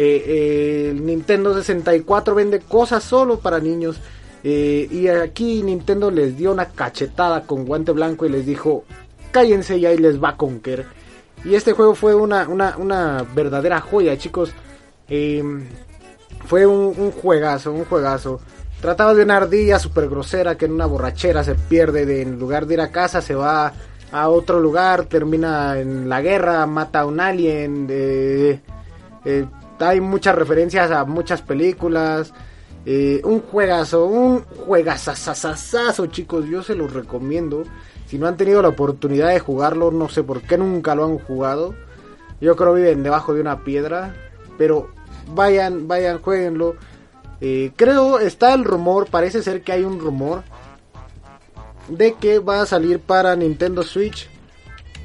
eh, 0.00 0.94
Nintendo 0.94 1.52
64 1.52 2.32
vende 2.32 2.60
cosas 2.60 3.02
solo 3.02 3.40
para 3.40 3.58
niños 3.58 4.00
eh, 4.44 4.88
y 4.90 5.08
aquí 5.08 5.62
Nintendo 5.62 6.10
les 6.10 6.36
dio 6.36 6.52
una 6.52 6.66
cachetada 6.66 7.42
con 7.42 7.64
guante 7.64 7.92
blanco 7.92 8.26
y 8.26 8.28
les 8.30 8.46
dijo 8.46 8.84
cállense 9.30 9.76
y 9.76 9.86
ahí 9.86 9.98
les 9.98 10.22
va 10.22 10.36
Conker 10.36 10.86
y 11.44 11.54
este 11.54 11.72
juego 11.72 11.94
fue 11.94 12.14
una, 12.14 12.48
una, 12.48 12.76
una 12.76 13.24
verdadera 13.34 13.80
joya 13.80 14.16
chicos 14.16 14.52
Eh, 15.10 15.42
fue 16.46 16.66
un, 16.66 16.94
un 16.98 17.10
juegazo, 17.12 17.72
un 17.72 17.86
juegazo. 17.86 18.40
Trataba 18.82 19.14
de 19.14 19.22
una 19.22 19.38
ardilla 19.38 19.78
súper 19.78 20.06
grosera 20.08 20.56
que 20.56 20.66
en 20.66 20.72
una 20.72 20.84
borrachera 20.84 21.42
se 21.42 21.54
pierde, 21.54 22.04
de, 22.04 22.20
en 22.20 22.38
lugar 22.38 22.66
de 22.66 22.74
ir 22.74 22.80
a 22.82 22.90
casa 22.90 23.22
se 23.22 23.34
va 23.34 23.72
a 24.12 24.28
otro 24.28 24.60
lugar, 24.60 25.06
termina 25.06 25.78
en 25.80 26.08
la 26.08 26.20
guerra, 26.20 26.66
mata 26.66 27.00
a 27.00 27.06
un 27.06 27.20
alien. 27.20 27.86
eh, 27.90 28.60
eh, 29.24 29.46
hay 29.80 30.00
muchas 30.00 30.34
referencias 30.34 30.90
a 30.90 31.04
muchas 31.04 31.40
películas. 31.40 32.32
Eh, 32.90 33.20
un 33.22 33.42
juegazo, 33.42 34.06
un 34.06 34.44
juegazazazazo 34.64 36.06
chicos, 36.06 36.46
yo 36.46 36.62
se 36.62 36.74
los 36.74 36.90
recomiendo. 36.90 37.64
Si 38.06 38.16
no 38.16 38.26
han 38.26 38.38
tenido 38.38 38.62
la 38.62 38.68
oportunidad 38.68 39.28
de 39.28 39.40
jugarlo, 39.40 39.90
no 39.90 40.08
sé 40.08 40.22
por 40.22 40.40
qué 40.40 40.56
nunca 40.56 40.94
lo 40.94 41.04
han 41.04 41.18
jugado. 41.18 41.74
Yo 42.40 42.56
creo 42.56 42.72
que 42.72 42.80
viven 42.80 43.02
debajo 43.02 43.34
de 43.34 43.42
una 43.42 43.62
piedra. 43.62 44.14
Pero 44.56 44.88
vayan, 45.34 45.86
vayan, 45.86 46.22
jueguenlo. 46.22 46.76
Eh, 47.42 47.72
creo, 47.76 48.20
está 48.20 48.54
el 48.54 48.64
rumor, 48.64 49.06
parece 49.10 49.42
ser 49.42 49.60
que 49.60 49.72
hay 49.72 49.84
un 49.84 50.00
rumor 50.00 50.42
de 51.88 52.14
que 52.14 52.38
va 52.38 52.62
a 52.62 52.66
salir 52.66 53.00
para 53.00 53.36
Nintendo 53.36 53.82
Switch. 53.82 54.30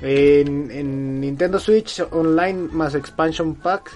En, 0.02 0.72
en 0.72 1.20
Nintendo 1.20 1.60
Switch 1.60 2.02
Online 2.12 2.70
más 2.72 2.96
Expansion 2.96 3.56
Pack. 3.56 3.92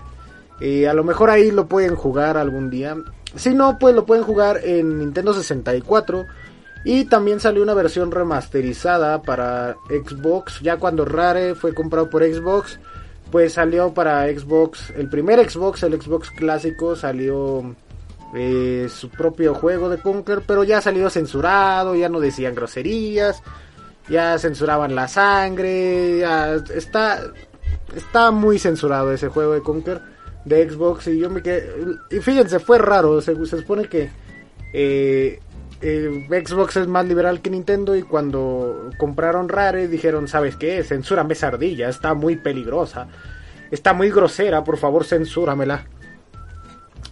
Eh, 0.60 0.90
a 0.90 0.94
lo 0.94 1.06
mejor 1.06 1.30
ahí 1.30 1.52
lo 1.52 1.68
pueden 1.68 1.96
jugar 1.96 2.36
algún 2.36 2.70
día. 2.70 2.98
Si 3.36 3.54
no, 3.54 3.78
pues 3.78 3.94
lo 3.94 4.06
pueden 4.06 4.24
jugar 4.24 4.62
en 4.64 5.00
Nintendo 5.00 5.34
64. 5.34 6.26
Y 6.84 7.06
también 7.06 7.40
salió 7.40 7.64
una 7.64 7.74
versión 7.74 8.12
remasterizada 8.12 9.22
para 9.22 9.76
Xbox. 9.90 10.62
Ya 10.62 10.78
cuando 10.78 11.06
Rare 11.06 11.56
fue 11.56 11.74
comprado 11.74 12.10
por 12.10 12.24
Xbox, 12.24 12.80
pues 13.32 13.54
salió 13.54 13.94
para 13.94 14.28
Xbox. 14.28 14.92
El 14.96 15.10
primer 15.10 15.50
Xbox, 15.50 15.84
el 15.84 16.02
Xbox 16.02 16.32
clásico, 16.32 16.96
salió 16.96 17.76
eh, 18.36 18.88
su 18.90 19.10
propio 19.10 19.54
juego 19.54 19.90
de 19.90 19.98
Conker, 19.98 20.44
pero 20.48 20.64
ya 20.64 20.82
salió 20.82 21.10
censurado, 21.10 21.96
ya 21.96 22.10
no 22.10 22.20
decían 22.20 22.56
groserías, 22.56 23.42
ya 24.08 24.38
censuraban 24.40 24.96
la 24.96 25.08
sangre, 25.08 26.20
ya 26.20 26.56
está, 26.56 27.22
está 27.96 28.32
muy 28.32 28.60
censurado 28.60 29.12
ese 29.12 29.28
juego 29.28 29.54
de 29.54 29.62
Conker 29.62 30.17
de 30.48 30.70
Xbox 30.70 31.08
y 31.08 31.20
yo 31.20 31.30
me 31.30 31.42
quedé, 31.42 31.70
y 32.10 32.20
fíjense, 32.20 32.60
fue 32.60 32.78
raro, 32.78 33.22
se, 33.22 33.36
supone 33.46 33.88
que 33.88 34.10
eh, 34.74 35.40
eh, 35.82 36.44
Xbox 36.46 36.78
es 36.78 36.88
más 36.88 37.06
liberal 37.06 37.42
que 37.42 37.50
Nintendo 37.50 37.96
y 37.96 38.04
cuando 38.04 38.90
compraron 38.98 39.50
Rare 39.50 39.88
dijeron, 39.88 40.28
¿sabes 40.28 40.56
qué? 40.56 40.84
Censúrame 40.84 41.34
esa 41.34 41.52
está 41.90 42.14
muy 42.14 42.38
peligrosa, 42.38 43.08
está 43.72 43.94
muy 43.94 44.10
grosera, 44.10 44.64
por 44.64 44.78
favor 44.78 45.04
censúramela. 45.06 45.86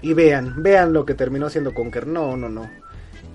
Y 0.02 0.14
vean, 0.14 0.62
vean 0.62 0.94
lo 0.94 1.06
que 1.06 1.16
terminó 1.16 1.50
siendo 1.50 1.74
Conker. 1.74 2.06
No, 2.06 2.38
no, 2.38 2.48
no. 2.48 2.70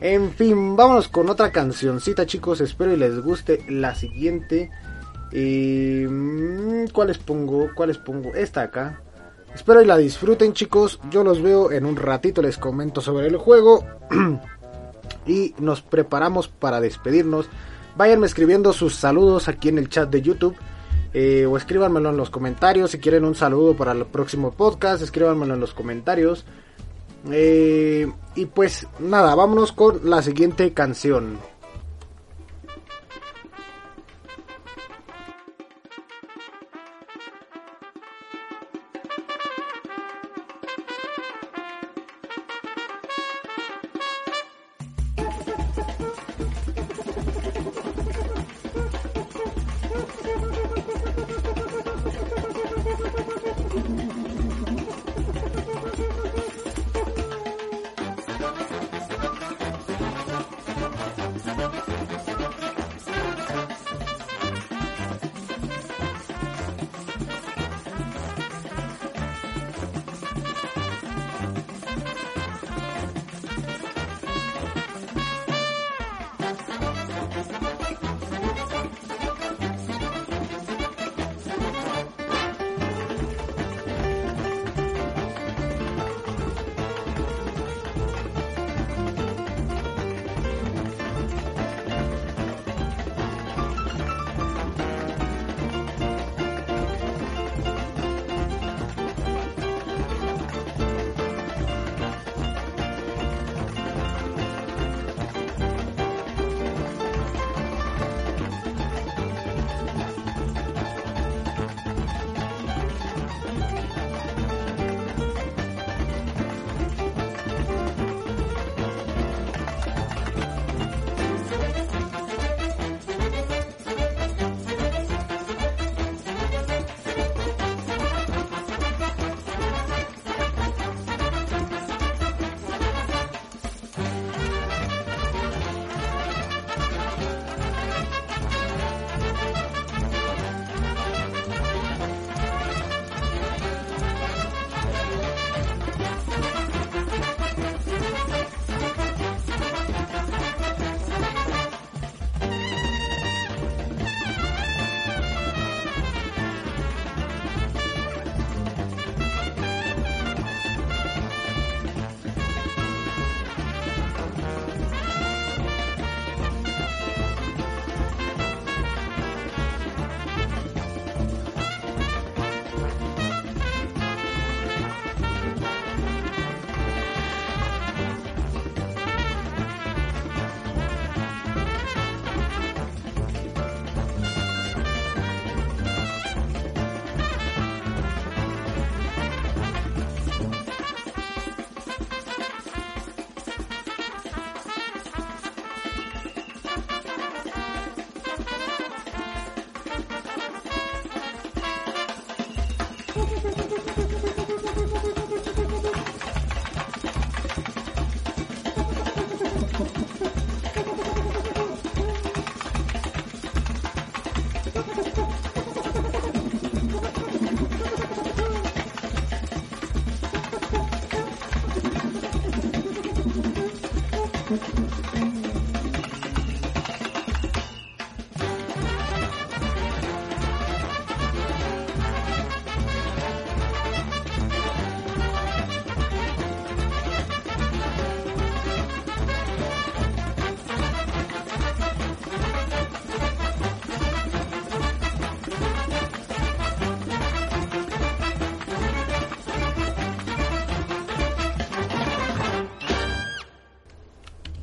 En 0.01 0.31
fin, 0.33 0.77
vámonos 0.77 1.09
con 1.09 1.29
otra 1.29 1.51
cancioncita, 1.51 2.27
chicos. 2.27 2.61
Espero 2.61 2.93
y 2.93 2.97
les 2.97 3.19
guste 3.21 3.65
la 3.69 3.95
siguiente. 3.95 4.71
Eh, 5.33 6.07
mm, 6.09 6.87
¿Cuáles 6.93 7.19
pongo? 7.19 7.71
¿Cuáles 7.75 7.99
pongo? 7.99 8.35
Esta 8.35 8.63
acá. 8.63 9.01
Espero 9.55 9.83
y 9.83 9.87
la 9.87 9.97
disfruten, 9.97 10.53
chicos. 10.53 11.01
Yo 11.11 11.25
los 11.25 11.43
veo 11.43 11.71
en 11.73 11.85
un 11.87 11.97
ratito. 11.97 12.43
Les 12.43 12.57
comento 12.57 13.01
sobre 13.01 13.27
el 13.27 13.37
juego. 13.37 13.85
y 15.27 15.55
nos 15.59 15.83
preparamos 15.83 16.49
para 16.49 16.81
despedirnos. 16.81 17.49
Váyanme 17.97 18.27
escribiendo 18.27 18.73
sus 18.73 18.95
saludos 18.95 19.49
aquí 19.49 19.69
en 19.69 19.79
el 19.79 19.89
chat 19.89 20.09
de 20.11 20.23
YouTube. 20.23 20.57
eh, 21.13 21.45
o 21.47 21.57
escríbanmelo 21.57 22.11
en 22.11 22.17
los 22.17 22.31
comentarios. 22.31 22.93
Si 22.93 22.99
quieren 22.99 23.25
un 23.25 23.35
saludo 23.35 23.77
para 23.77 23.93
el 23.93 24.07
próximo 24.07 24.53
podcast, 24.53 25.03
escríbanmelo 25.03 25.55
en 25.55 25.61
los 25.61 25.75
comentarios. 25.75 26.45
Eh, 27.31 28.11
y 28.35 28.47
pues 28.47 28.87
nada, 28.99 29.35
vámonos 29.35 29.73
con 29.73 30.09
la 30.09 30.23
siguiente 30.23 30.73
canción. 30.73 31.39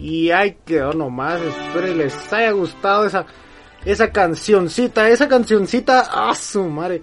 Y 0.10 0.32
ahí 0.32 0.58
quedó 0.66 0.94
nomás. 0.94 1.42
Espero 1.42 1.94
les 1.94 2.32
haya 2.32 2.52
gustado 2.52 3.06
esa, 3.06 3.26
esa 3.84 4.10
cancioncita. 4.10 5.10
Esa 5.10 5.28
cancioncita, 5.28 6.08
¡ah, 6.10 6.34
su 6.34 6.64
madre! 6.64 7.02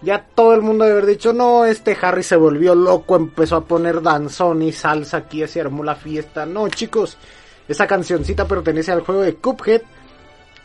ya 0.00 0.24
todo 0.34 0.54
el 0.54 0.62
mundo 0.62 0.84
debe 0.84 0.98
haber 0.98 1.10
dicho, 1.10 1.32
no, 1.32 1.64
este 1.64 1.96
Harry 2.00 2.22
se 2.22 2.36
volvió 2.36 2.74
loco, 2.74 3.16
empezó 3.16 3.56
a 3.56 3.64
poner 3.64 4.02
danzón 4.02 4.62
y 4.62 4.70
salsa 4.70 5.18
aquí, 5.18 5.46
se 5.46 5.60
armó 5.60 5.84
la 5.84 5.96
fiesta. 5.96 6.46
No, 6.46 6.68
chicos, 6.68 7.18
esa 7.68 7.86
cancioncita 7.86 8.46
pertenece 8.48 8.90
al 8.90 9.00
juego 9.00 9.20
de 9.20 9.34
Cuphead. 9.34 9.82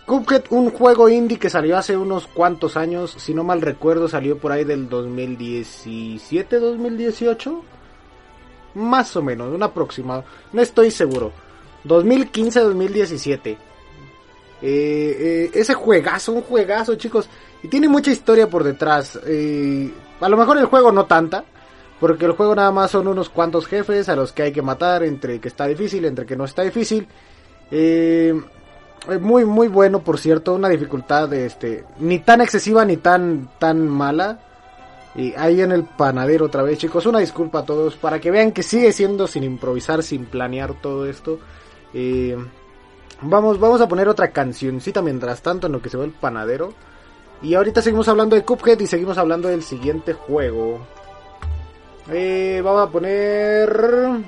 Cuphead, 0.06 0.44
un 0.50 0.72
juego 0.72 1.10
indie 1.10 1.40
que 1.40 1.50
salió 1.50 1.78
hace 1.78 1.98
unos 1.98 2.28
cuantos 2.28 2.78
años, 2.78 3.16
si 3.18 3.34
no 3.34 3.44
mal 3.44 3.62
recuerdo, 3.62 4.08
salió 4.08 4.38
por 4.38 4.54
ahí 4.54 4.64
del 4.64 4.88
2017, 4.88 6.58
2018. 6.58 7.64
Más 8.76 9.16
o 9.18 9.22
menos, 9.22 9.54
un 9.54 9.64
aproximado, 9.64 10.24
no 10.54 10.62
estoy 10.62 10.92
seguro. 10.92 11.34
2015-2017. 11.86 13.58
Eh, 14.62 15.18
eh, 15.20 15.52
ese 15.54 15.74
juegazo, 15.74 16.34
un 16.34 16.42
juegazo, 16.42 16.96
chicos. 16.96 17.30
Y 17.64 17.68
tiene 17.68 17.88
mucha 17.88 18.12
historia 18.12 18.48
por 18.48 18.64
detrás. 18.64 19.20
Eh, 19.26 19.92
a 20.20 20.30
lo 20.30 20.38
mejor 20.38 20.58
el 20.58 20.66
juego 20.66 20.92
no 20.92 21.06
tanta. 21.06 21.44
Porque 22.00 22.26
el 22.26 22.32
juego 22.32 22.56
nada 22.56 22.72
más 22.72 22.92
son 22.92 23.08
unos 23.08 23.30
cuantos 23.30 23.68
jefes 23.68 24.10
a 24.10 24.16
los 24.16 24.32
que 24.32 24.44
hay 24.44 24.52
que 24.52 24.62
matar. 24.62 25.04
Entre 25.04 25.40
que 25.40 25.48
está 25.48 25.68
difícil, 25.68 26.06
entre 26.06 26.26
que 26.26 26.36
no 26.36 26.46
está 26.46 26.64
difícil. 26.64 27.08
Eh, 27.70 28.40
muy, 29.20 29.46
muy 29.46 29.68
bueno, 29.68 30.04
por 30.04 30.20
cierto. 30.20 30.54
Una 30.54 30.70
dificultad 30.70 31.32
este, 31.34 31.86
ni 32.00 32.20
tan 32.20 32.42
excesiva 32.42 32.86
ni 32.86 32.98
tan, 32.98 33.50
tan 33.60 33.88
mala. 33.88 34.40
Y 35.14 35.34
ahí 35.36 35.62
en 35.62 35.74
el 35.74 35.84
panadero 35.84 36.46
otra 36.46 36.64
vez, 36.64 36.80
chicos. 36.80 37.06
Una 37.06 37.20
disculpa 37.20 37.60
a 37.60 37.66
todos. 37.66 37.96
Para 37.96 38.20
que 38.20 38.32
vean 38.32 38.52
que 38.52 38.64
sigue 38.64 38.92
siendo 38.94 39.28
sin 39.28 39.44
improvisar, 39.44 40.02
sin 40.02 40.26
planear 40.26 40.82
todo 40.82 41.06
esto. 41.06 41.40
Eh, 41.94 42.38
vamos, 43.22 43.60
vamos 43.60 43.82
a 43.82 43.88
poner 43.88 44.08
otra 44.08 44.32
cancioncita 44.32 45.02
mientras 45.02 45.42
tanto 45.42 45.68
en 45.68 45.74
lo 45.74 45.82
que 45.82 45.90
se 45.90 45.98
ve 45.98 46.06
el 46.06 46.12
panadero. 46.12 46.74
Y 47.42 47.56
ahorita 47.56 47.82
seguimos 47.82 48.08
hablando 48.08 48.36
de 48.36 48.44
Cuphead 48.46 48.80
y 48.80 48.88
seguimos 48.88 49.18
hablando 49.18 49.48
del 49.48 49.64
siguiente 49.64 50.14
juego. 50.14 50.80
Eh, 52.10 52.62
vamos 52.64 52.88
a 52.88 52.92
poner... 52.92 54.26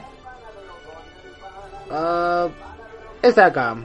ah, 1.91 2.47
este 3.21 3.41
de 3.41 3.47
acá. 3.47 3.75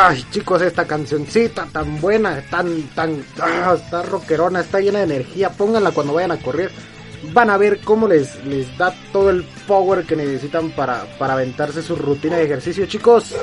Ay, 0.00 0.24
chicos, 0.30 0.62
esta 0.62 0.86
cancioncita 0.86 1.66
tan 1.72 2.00
buena, 2.00 2.40
tan, 2.48 2.82
tan, 2.94 3.20
ah, 3.40 3.74
está 3.76 4.00
rockerona, 4.04 4.60
está 4.60 4.78
llena 4.78 5.00
de 5.00 5.06
energía. 5.06 5.50
Pónganla 5.50 5.90
cuando 5.90 6.14
vayan 6.14 6.30
a 6.30 6.36
correr. 6.36 6.70
Van 7.32 7.50
a 7.50 7.56
ver 7.56 7.80
cómo 7.80 8.06
les, 8.06 8.44
les 8.44 8.78
da 8.78 8.94
todo 9.12 9.30
el 9.30 9.42
power 9.66 10.04
que 10.06 10.14
necesitan 10.14 10.70
para, 10.70 11.04
para 11.18 11.32
aventarse 11.32 11.82
su 11.82 11.96
rutina 11.96 12.36
de 12.36 12.44
ejercicio, 12.44 12.86
chicos. 12.86 13.34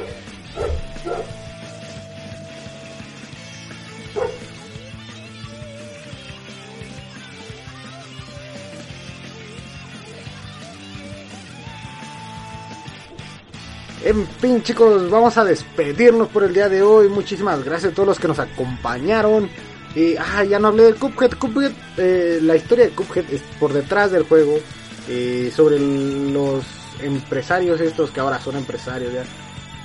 En 14.05 14.27
fin, 14.27 14.61
chicos, 14.61 15.09
vamos 15.09 15.35
a 15.35 15.43
despedirnos 15.43 16.27
por 16.27 16.43
el 16.43 16.53
día 16.53 16.69
de 16.69 16.83
hoy. 16.83 17.09
Muchísimas 17.09 17.65
gracias 17.65 17.91
a 17.91 17.95
todos 17.95 18.07
los 18.09 18.19
que 18.19 18.27
nos 18.27 18.37
acompañaron. 18.37 19.49
Y, 19.95 20.15
ah, 20.15 20.43
ya 20.43 20.59
no 20.59 20.67
hablé 20.67 20.83
de 20.83 20.93
Cuphead. 20.93 21.31
Cuphead, 21.39 21.71
eh, 21.97 22.37
la 22.39 22.55
historia 22.55 22.85
de 22.85 22.91
Cuphead 22.91 23.25
es 23.31 23.41
por 23.59 23.73
detrás 23.73 24.11
del 24.11 24.23
juego. 24.23 24.59
eh, 25.07 25.51
sobre 25.55 25.79
los 25.79 26.65
empresarios 26.99 27.79
estos 27.79 28.09
que 28.11 28.19
ahora 28.19 28.39
son 28.39 28.57
empresarios 28.57 29.11
ya. 29.13 29.23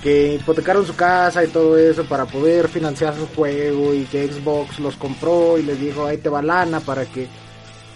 Que 0.03 0.35
hipotecaron 0.35 0.87
su 0.87 0.97
casa 0.97 1.45
y 1.45 1.49
todo 1.49 1.77
eso 1.77 2.05
para 2.05 2.25
poder 2.27 2.69
financiar 2.69 3.15
su 3.17 3.27
juego. 3.27 3.95
Y 3.95 4.05
que 4.05 4.31
Xbox 4.31 4.79
los 4.81 4.97
compró 4.97 5.57
y 5.57 5.63
les 5.63 5.81
dijo, 5.81 6.05
ahí 6.05 6.19
te 6.19 6.29
va 6.29 6.43
lana 6.43 6.81
para 6.81 7.07
que 7.07 7.27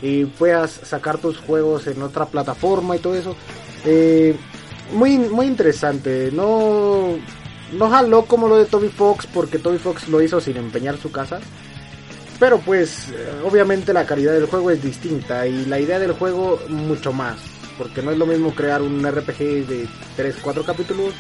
y 0.03 0.25
puedas 0.25 0.71
sacar 0.71 1.19
tus 1.19 1.39
juegos 1.39 1.87
en 1.87 2.01
otra 2.03 2.27
plataforma 2.27 2.97
y 2.97 2.99
todo 2.99 3.15
eso. 3.15 3.37
Eh, 3.85 4.37
muy, 4.93 5.19
muy 5.19 5.47
interesante. 5.47 6.31
No, 6.33 7.17
no 7.73 7.91
jaló 7.91 8.25
como 8.27 8.49
lo 8.49 8.57
de 8.57 8.67
Toby 8.67 8.89
Fox 8.89 9.27
porque 9.27 9.59
Toby 9.59 9.79
Fox 9.79 10.09
lo 10.09 10.23
hizo 10.23 10.41
sin 10.41 10.57
empeñar 10.57 10.97
su 10.97 11.11
casa. 11.11 11.41
Pero 12.39 12.59
pues 12.59 13.11
eh, 13.11 13.43
obviamente 13.45 13.93
la 13.93 14.07
calidad 14.07 14.33
del 14.33 14.47
juego 14.47 14.71
es 14.71 14.83
distinta 14.83 15.47
y 15.47 15.67
la 15.67 15.79
idea 15.79 15.99
del 15.99 16.13
juego 16.13 16.61
mucho 16.69 17.13
más. 17.13 17.39
Porque 17.79 18.03
no 18.03 18.11
es 18.11 18.19
lo 18.19 18.27
mismo 18.27 18.55
crear 18.55 18.83
un 18.83 19.05
RPG 19.05 19.67
de 19.67 19.89
3, 20.17 20.37
4 20.43 20.65
capítulos 20.65 21.15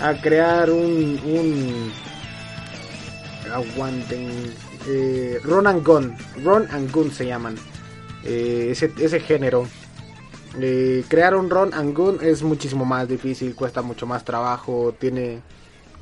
a 0.00 0.14
crear 0.20 0.70
un... 0.70 1.20
un 1.24 1.92
aguanten. 3.52 4.30
Eh, 4.88 5.38
Run 5.42 5.66
and 5.66 5.84
Gun. 5.84 6.16
Run 6.44 6.66
and 6.70 6.90
Gun 6.90 7.10
se 7.10 7.26
llaman. 7.26 7.56
Eh, 8.24 8.68
ese, 8.70 8.92
ese 8.98 9.20
género. 9.20 9.66
Eh, 10.60 11.04
crear 11.08 11.34
un 11.36 11.50
run 11.50 11.74
and 11.74 11.94
gun 11.94 12.18
es 12.22 12.42
muchísimo 12.42 12.84
más 12.84 13.06
difícil, 13.08 13.54
cuesta 13.54 13.82
mucho 13.82 14.06
más 14.06 14.24
trabajo, 14.24 14.94
tiene 14.98 15.42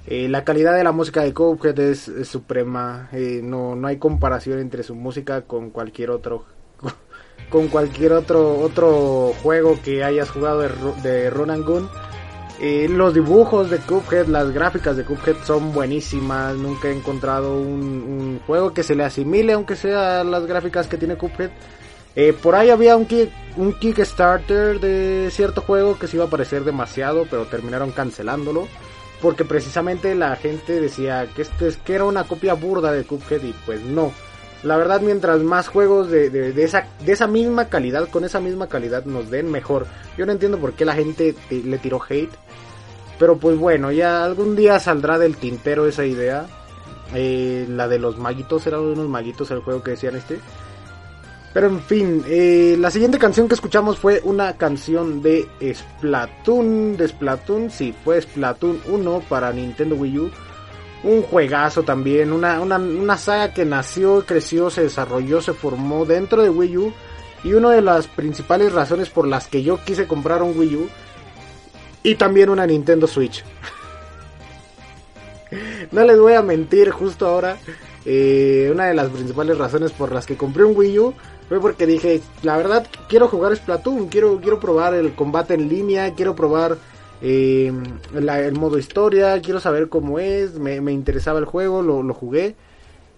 Eh, 0.07 0.29
la 0.29 0.45
calidad 0.45 0.77
de 0.77 0.85
la 0.85 0.93
música 0.93 1.23
de 1.23 1.33
Cuphead 1.33 1.79
es, 1.81 2.11
suprema. 2.25 3.09
eh, 3.13 3.41
no, 3.43 3.75
no 3.75 3.89
hay 3.89 3.97
comparación 3.99 4.59
entre 4.61 4.83
su 4.83 4.95
música 4.95 5.43
con 5.43 5.71
cualquier 5.71 6.11
otro 6.11 6.45
con 7.51 7.69
cualquier 7.69 8.13
otro 8.13 8.59
otro 8.61 9.33
juego 9.43 9.79
que 9.83 10.05
hayas 10.05 10.31
jugado 10.31 10.61
de, 10.61 10.69
de 11.03 11.31
Run 11.31 11.51
and 11.51 11.65
Gun. 11.65 11.89
Eh, 12.61 12.87
los 12.89 13.15
dibujos 13.15 13.71
de 13.71 13.79
Cuphead, 13.79 14.27
las 14.29 14.51
gráficas 14.53 14.97
de 14.97 15.05
Cuphead 15.05 15.37
son 15.45 15.73
buenísimas. 15.73 16.55
Nunca 16.57 16.89
he 16.89 16.93
encontrado 16.97 17.57
un, 17.59 17.83
un 18.03 18.41
juego 18.47 18.73
que 18.75 18.83
se 18.83 18.95
le 18.95 19.05
asimile, 19.05 19.55
aunque 19.55 19.75
sea 19.77 20.23
las 20.23 20.47
gráficas 20.47 20.87
que 20.87 20.99
tiene 20.99 21.17
Cuphead. 21.17 21.51
Eh, 22.17 22.33
por 22.33 22.55
ahí 22.55 22.71
había 22.71 22.97
un, 22.97 23.07
kick- 23.09 23.33
un 23.57 23.73
Kickstarter 23.73 24.79
de 24.81 25.29
cierto 25.33 25.61
juego 25.63 25.99
que 25.99 26.07
se 26.07 26.17
iba 26.17 26.27
a 26.27 26.31
parecer 26.31 26.65
demasiado, 26.65 27.27
pero 27.31 27.47
terminaron 27.47 27.91
cancelándolo. 27.91 28.69
Porque 29.21 29.45
precisamente 29.45 30.15
la 30.15 30.37
gente 30.37 30.81
decía 30.81 31.27
que, 31.35 31.43
este, 31.43 31.69
es- 31.69 31.77
que 31.79 31.95
era 31.95 32.05
una 32.05 32.25
copia 32.25 32.55
burda 32.55 32.93
de 32.93 33.05
Cuphead 33.05 33.43
y 33.43 33.53
pues 33.65 33.81
no. 33.83 34.13
La 34.63 34.77
verdad, 34.77 35.01
mientras 35.03 35.41
más 35.43 35.69
juegos 35.69 36.11
de, 36.11 36.53
esa, 36.63 36.87
de 37.05 37.13
esa 37.13 37.27
misma 37.27 37.69
calidad, 37.69 38.09
con 38.09 38.25
esa 38.25 38.41
misma 38.41 38.67
calidad 38.67 39.05
nos 39.05 39.31
den 39.31 39.51
mejor. 39.51 39.87
Yo 40.17 40.25
no 40.25 40.33
entiendo 40.33 40.59
por 40.59 40.73
qué 40.73 40.85
la 40.85 40.95
gente 40.95 41.35
te- 41.49 41.63
le 41.63 41.79
tiró 41.79 42.01
hate. 42.09 42.33
Pero 43.19 43.37
pues 43.37 43.57
bueno, 43.59 43.93
ya 43.93 44.25
algún 44.25 44.57
día 44.57 44.79
saldrá 44.81 45.19
del 45.19 45.37
tintero 45.37 45.87
esa 45.87 46.05
idea. 46.05 46.47
Eh, 47.15 47.67
la 47.69 47.87
de 47.89 47.99
los 47.99 48.19
maguitos, 48.19 48.67
era 48.67 48.79
de 48.79 48.85
unos 48.93 49.09
maguitos 49.09 49.51
el 49.51 49.61
juego 49.61 49.83
que 49.83 49.93
decían 49.93 50.17
este. 50.17 50.41
Pero 51.55 51.69
en 51.69 51.81
fin, 51.81 52.25
eh, 52.27 52.77
la 52.81 52.91
siguiente 52.91 53.17
canción 53.17 53.47
que 53.47 53.55
escuchamos 53.55 53.97
fue 53.97 54.21
una 54.25 54.55
canción 54.55 55.23
de 55.23 55.47
Splatoon, 55.73 56.97
de 56.97 57.07
Splatoon, 57.07 57.71
sí, 57.71 57.95
fue 58.05 58.21
Splatoon 58.21 58.81
1 58.89 59.23
para 59.29 59.53
Nintendo 59.53 59.95
Wii 59.95 60.19
U. 60.19 60.31
Un 61.05 61.23
juegazo 61.23 61.85
también, 61.85 62.33
una, 62.33 62.61
una, 62.61 62.77
una 62.77 63.17
saga 63.17 63.55
que 63.55 63.65
nació, 63.65 64.25
creció, 64.27 64.69
se 64.69 64.83
desarrolló, 64.83 65.41
se 65.41 65.53
formó 65.53 66.05
dentro 66.05 66.43
de 66.43 66.51
Wii 66.51 66.77
U. 66.77 66.93
Y 67.45 67.53
una 67.53 67.71
de 67.71 67.83
las 67.83 68.09
principales 68.09 68.73
razones 68.73 69.09
por 69.11 69.29
las 69.29 69.47
que 69.47 69.63
yo 69.63 69.79
quise 69.85 70.09
comprar 70.09 70.43
un 70.43 70.59
Wii 70.59 70.77
U. 70.77 70.89
Y 72.03 72.17
también 72.17 72.49
una 72.51 72.67
Nintendo 72.67 73.07
Switch. 73.07 73.45
no 75.93 76.03
les 76.03 76.19
voy 76.19 76.33
a 76.33 76.43
mentir, 76.43 76.91
justo 76.91 77.29
ahora. 77.29 77.59
eh, 78.05 78.71
una 78.73 78.87
de 78.87 78.95
las 78.95 79.09
principales 79.11 79.57
razones 79.57 79.93
por 79.93 80.11
las 80.11 80.27
que 80.27 80.37
compré 80.37 80.65
un 80.65 80.77
Wii 80.77 80.99
U 80.99 81.15
fue 81.49 81.61
porque 81.61 81.87
dije, 81.87 82.21
la 82.43 82.57
verdad, 82.57 82.87
quiero 83.09 83.29
jugar 83.29 83.55
Splatoon, 83.57 84.09
quiero, 84.09 84.41
quiero 84.41 84.61
probar 84.61 84.95
el 84.95 85.15
combate 85.15 85.55
en 85.55 85.69
línea, 85.69 86.15
quiero 86.15 86.35
probar 86.35 86.79
eh, 87.21 87.73
el 88.15 88.53
modo 88.55 88.79
historia, 88.79 89.41
quiero 89.41 89.61
saber 89.61 89.89
cómo 89.89 90.19
es, 90.19 90.59
me, 90.59 90.81
me 90.81 90.93
interesaba 90.93 91.39
el 91.39 91.45
juego, 91.45 91.83
lo, 91.83 92.03
lo 92.03 92.15
jugué. 92.15 92.55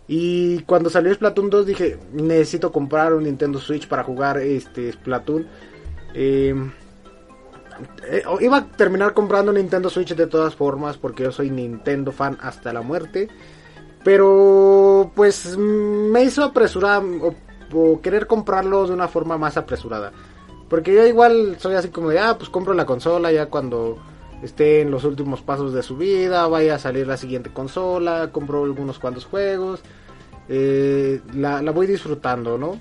Y 0.09 0.61
cuando 0.61 0.91
salió 0.91 1.13
Splatoon 1.13 1.51
2 1.51 1.67
dije, 1.67 1.99
necesito 2.13 2.71
comprar 2.71 3.15
un 3.15 3.25
Nintendo 3.25 3.59
Switch 3.59 3.89
para 3.89 4.05
jugar 4.05 4.39
este 4.39 4.93
Splatoon. 4.93 5.47
Eh, 6.15 6.55
eh, 8.09 8.23
iba 8.41 8.57
a 8.57 8.67
terminar 8.67 9.15
comprando 9.15 9.51
un 9.51 9.59
Nintendo 9.59 9.91
Switch 9.91 10.15
de 10.15 10.27
todas 10.27 10.55
formas 10.55 10.97
porque 10.97 11.25
yo 11.25 11.33
soy 11.33 11.51
Nintendo 11.51 12.13
fan 12.13 12.39
hasta 12.41 12.73
la 12.73 12.83
muerte. 12.83 13.29
Pero 14.05 15.11
pues 15.17 15.57
me 15.59 16.23
hizo 16.23 16.45
apresurar 16.45 17.03
o, 17.73 18.01
querer 18.01 18.27
comprarlo 18.27 18.87
de 18.87 18.95
una 18.95 19.09
forma 19.09 19.39
más 19.39 19.57
apresurada. 19.57 20.13
Porque 20.69 20.93
yo 20.95 21.07
igual 21.07 21.57
soy 21.59 21.75
así 21.75 21.89
como 21.89 22.11
de, 22.11 22.19
ah, 22.19 22.37
pues 22.39 22.51
compro 22.51 22.75
la 22.75 22.87
consola 22.87 23.31
ya 23.31 23.47
cuando 23.47 23.99
esté 24.43 24.81
en 24.81 24.91
los 24.91 25.05
últimos 25.05 25.43
pasos 25.43 25.73
de 25.73 25.83
su 25.83 25.97
vida, 25.97 26.47
vaya 26.49 26.75
a 26.75 26.79
salir 26.79 27.07
la 27.07 27.17
siguiente 27.17 27.51
consola, 27.53 28.31
compro 28.33 28.65
algunos 28.65 28.99
cuantos 28.99 29.25
juegos, 29.25 29.81
eh, 30.49 31.21
la, 31.35 31.63
la 31.63 31.71
voy 31.71 31.87
disfrutando, 31.87 32.59
¿no? 32.59 32.79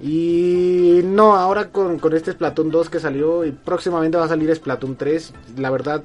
Y 0.00 1.00
no, 1.04 1.36
ahora 1.36 1.70
con, 1.70 1.98
con 1.98 2.14
este 2.14 2.32
Splatoon 2.32 2.70
2 2.70 2.90
que 2.90 3.00
salió 3.00 3.44
y 3.44 3.52
próximamente 3.52 4.18
va 4.18 4.24
a 4.24 4.28
salir 4.28 4.54
Splatoon 4.54 4.96
3, 4.96 5.34
la 5.58 5.70
verdad 5.70 6.02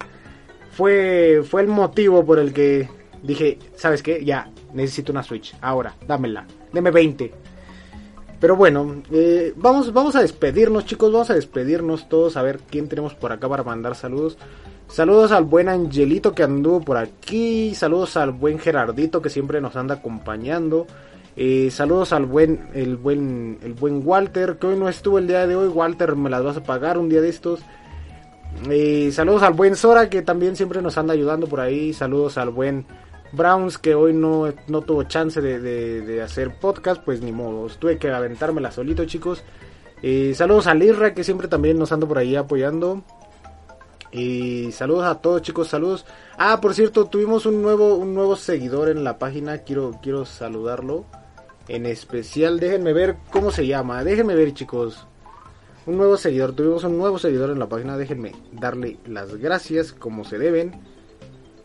fue, 0.72 1.43
fue 1.43 1.62
el 1.62 1.68
motivo 1.68 2.26
por 2.26 2.39
el 2.39 2.54
que 2.54 2.88
dije, 3.24 3.60
¿sabes 3.76 4.04
qué? 4.04 4.24
Ya, 4.24 4.50
necesito 4.74 5.12
una 5.12 5.24
Switch, 5.24 5.56
ahora, 5.62 5.95
dámela, 6.08 6.45
deme 6.72 6.91
20. 6.91 7.34
Pero 8.40 8.56
bueno, 8.56 9.02
eh, 9.12 9.54
vamos, 9.58 9.92
vamos 9.92 10.16
a 10.16 10.22
despedirnos 10.22 10.86
chicos, 10.86 11.12
vamos 11.12 11.30
a 11.30 11.36
despedirnos 11.36 12.08
todos, 12.08 12.38
a 12.38 12.42
ver 12.42 12.60
quién 12.70 12.88
tenemos 12.88 13.14
por 13.14 13.32
acá 13.32 13.50
para 13.50 13.64
mandar 13.64 13.96
saludos. 13.96 14.38
Saludos 14.88 15.32
al 15.32 15.44
buen 15.44 15.70
Angelito 15.70 16.34
que 16.34 16.44
anduvo 16.44 16.82
por 16.82 16.98
aquí, 16.98 17.76
saludos 17.76 18.18
al 18.18 18.32
buen 18.32 18.58
Gerardito 18.58 19.22
que 19.22 19.30
siempre 19.30 19.62
nos 19.62 19.76
anda 19.76 19.96
acompañando. 19.96 20.88
Eh, 21.36 21.70
saludos 21.72 22.12
al 22.12 22.26
buen, 22.26 22.70
el 22.74 22.98
buen, 22.98 23.60
el 23.64 23.74
buen 23.74 24.02
Walter, 24.04 24.58
que 24.58 24.68
hoy 24.68 24.78
no 24.78 24.90
estuvo 24.90 25.20
el 25.20 25.28
día 25.28 25.46
de 25.46 25.56
hoy. 25.56 25.68
Walter, 25.68 26.16
me 26.16 26.30
las 26.30 26.44
vas 26.44 26.58
a 26.58 26.64
pagar 26.64 26.98
un 26.98 27.08
día 27.08 27.22
de 27.22 27.30
estos. 27.30 27.62
Eh, 28.70 29.12
saludos 29.14 29.44
al 29.44 29.54
buen 29.54 29.76
Sora, 29.76 30.10
que 30.10 30.22
también 30.22 30.56
siempre 30.56 30.82
nos 30.82 30.98
anda 30.98 31.14
ayudando 31.14 31.48
por 31.48 31.60
ahí. 31.60 31.94
Saludos 31.94 32.38
al 32.38 32.50
buen 32.50 32.86
Browns, 33.32 33.77
que 33.77 33.95
hoy 33.95 34.13
no, 34.13 34.51
no 34.67 34.82
tuvo 34.82 35.03
chance 35.03 35.39
de, 35.41 35.59
de- 35.59 36.01
de 36.01 36.21
hacer 36.21 36.53
podcast. 36.59 37.01
Pues 37.03 37.21
ni 37.21 37.32
modo, 37.32 37.67
tuve 37.80 37.97
que 37.97 38.09
aventármela 38.09 38.71
solito, 38.71 39.05
chicos. 39.05 39.43
Eh, 40.01 40.34
saludos 40.36 40.67
a 40.67 40.73
Lirra, 40.73 41.13
que 41.13 41.23
siempre 41.23 41.47
también 41.47 41.77
nos 41.77 41.91
anda 41.91 42.07
por 42.07 42.17
ahí 42.17 42.36
apoyando. 42.36 43.03
Y 44.11 44.71
saludos 44.71 45.05
a 45.05 45.15
todos 45.21 45.41
chicos, 45.43 45.67
saludos. 45.67 46.05
Ah, 46.38 46.59
por 46.61 46.73
cierto, 46.73 47.05
tuvimos 47.05 47.45
un 47.45 47.61
nuevo, 47.61 47.95
un 47.95 48.15
nuevo 48.15 48.36
seguidor 48.36 48.89
en 48.89 49.03
la 49.03 49.19
página, 49.19 49.59
quiero, 49.59 49.99
quiero 50.01 50.25
saludarlo. 50.25 51.05
En 51.67 51.86
especial, 51.86 52.59
déjenme 52.59 52.93
ver 52.93 53.17
cómo 53.32 53.51
se 53.51 53.67
llama, 53.67 54.03
déjenme 54.03 54.34
ver 54.34 54.53
chicos. 54.55 55.05
Un 55.86 55.97
nuevo 55.97 56.17
seguidor, 56.17 56.53
tuvimos 56.53 56.84
un 56.84 56.97
nuevo 56.97 57.19
seguidor 57.19 57.51
en 57.51 57.59
la 57.59 57.67
página, 57.69 57.97
déjenme 57.97 58.34
darle 58.51 58.97
las 59.05 59.36
gracias 59.36 59.91
como 59.93 60.23
se 60.23 60.39
deben. 60.39 60.82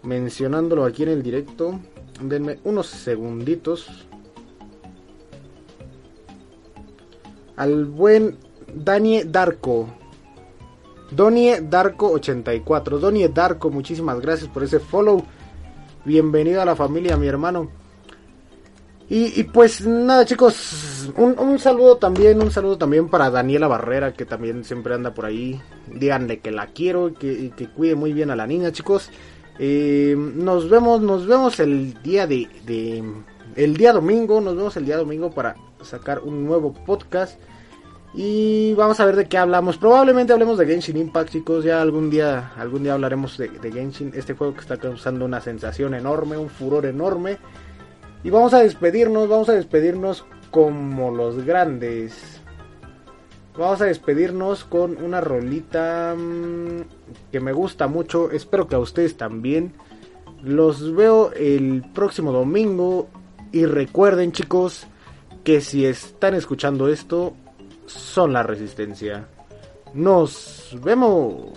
Mencionándolo 0.05 0.85
aquí 0.85 1.03
en 1.03 1.09
el 1.09 1.23
directo. 1.23 1.81
Denme 2.21 2.59
unos 2.65 2.87
segunditos. 2.87 4.07
Al 7.57 7.87
buen 7.87 8.37
Danie 8.75 9.25
Darko. 9.25 9.89
Donie 11.11 11.61
Darko 11.61 12.11
84. 12.13 12.99
Donie 12.99 13.29
Darko, 13.29 13.71
muchísimas 13.71 14.21
gracias 14.21 14.51
por 14.51 14.65
ese 14.65 14.81
follow. 14.81 15.23
Bienvenido 16.05 16.61
a 16.61 16.65
la 16.65 16.77
familia, 16.77 17.17
mi 17.17 17.27
hermano. 17.27 17.71
Y, 19.07 19.45
pues 19.45 19.87
nada 19.87 20.25
chicos, 20.25 21.13
un, 21.17 21.39
un 21.39 21.59
saludo 21.59 21.99
también, 21.99 22.41
un 22.41 22.51
saludo 22.51 22.79
también 22.79 23.09
para 23.11 23.31
Daniela 23.31 23.69
Barrera 23.69 24.15
que 24.15 24.25
también 24.25 24.65
siempre 24.65 24.95
anda 24.95 25.13
por 25.13 25.27
ahí. 25.27 25.61
Díganle 25.93 26.41
que 26.41 26.51
la 26.51 26.69
quiero 26.69 27.11
y 27.11 27.13
que, 27.13 27.33
y 27.33 27.51
que 27.51 27.69
cuide 27.69 27.95
muy 27.95 28.15
bien 28.15 28.31
a 28.31 28.37
la 28.37 28.47
niña 28.47 28.73
chicos. 28.73 29.11
Eh, 29.59 30.15
nos 30.17 30.69
vemos, 30.69 31.01
nos 31.01 31.27
vemos 31.27 31.61
el 31.61 32.03
día 32.03 32.27
de, 32.27 32.49
el 33.57 33.77
día 33.77 33.93
domingo, 33.93 34.41
nos 34.41 34.57
vemos 34.57 34.77
el 34.77 34.85
día 34.85 34.97
domingo 34.97 35.31
para 35.31 35.57
sacar 35.83 36.21
un 36.21 36.45
nuevo 36.45 36.73
podcast. 36.73 37.41
Y 38.17 38.75
vamos 38.75 39.01
a 39.01 39.07
ver 39.07 39.17
de 39.17 39.27
qué 39.27 39.39
hablamos. 39.39 39.77
Probablemente 39.77 40.33
hablemos 40.33 40.57
de 40.59 40.67
Genshin 40.67 40.97
Impact, 40.97 41.31
chicos. 41.31 41.65
Ya 41.65 41.83
algún 41.83 42.11
día, 42.11 42.53
algún 42.57 42.85
día 42.85 42.95
hablaremos 42.95 43.37
de 43.37 43.73
Genshin. 43.73 44.13
Este 44.15 44.35
juego 44.35 44.55
que 44.55 44.61
está 44.61 44.77
causando 44.77 45.25
una 45.25 45.41
sensación 45.41 45.95
enorme, 45.95 46.37
un 46.37 46.49
furor 46.49 46.87
enorme. 46.87 47.39
Y 48.23 48.31
vamos 48.31 48.55
a 48.55 48.61
despedirnos, 48.61 49.29
vamos 49.29 49.49
a 49.49 49.55
despedirnos 49.55 50.25
como 50.51 51.11
los 51.11 51.45
grandes. 51.45 52.41
Vamos 53.57 53.81
a 53.81 53.85
despedirnos 53.85 54.65
con 54.65 54.97
una 55.03 55.21
rolita 55.21 56.17
mm, 56.17 57.31
que 57.31 57.39
me 57.39 57.53
gusta 57.53 57.87
mucho. 57.87 58.33
Espero 58.33 58.67
que 58.67 58.75
a 58.75 58.81
ustedes 58.81 59.17
también. 59.17 59.75
Los 60.43 60.95
veo 60.95 61.33
el 61.33 61.85
próximo 61.95 62.33
domingo. 62.33 63.09
Y 63.53 63.67
recuerden 63.67 64.33
chicos 64.33 64.89
que 65.45 65.61
si 65.61 65.87
están 65.87 66.35
escuchando 66.35 66.89
esto, 66.89 67.35
son 67.87 68.33
la 68.33 68.43
resistencia. 68.43 69.29
Nos 69.93 70.77
vemos. 70.83 71.53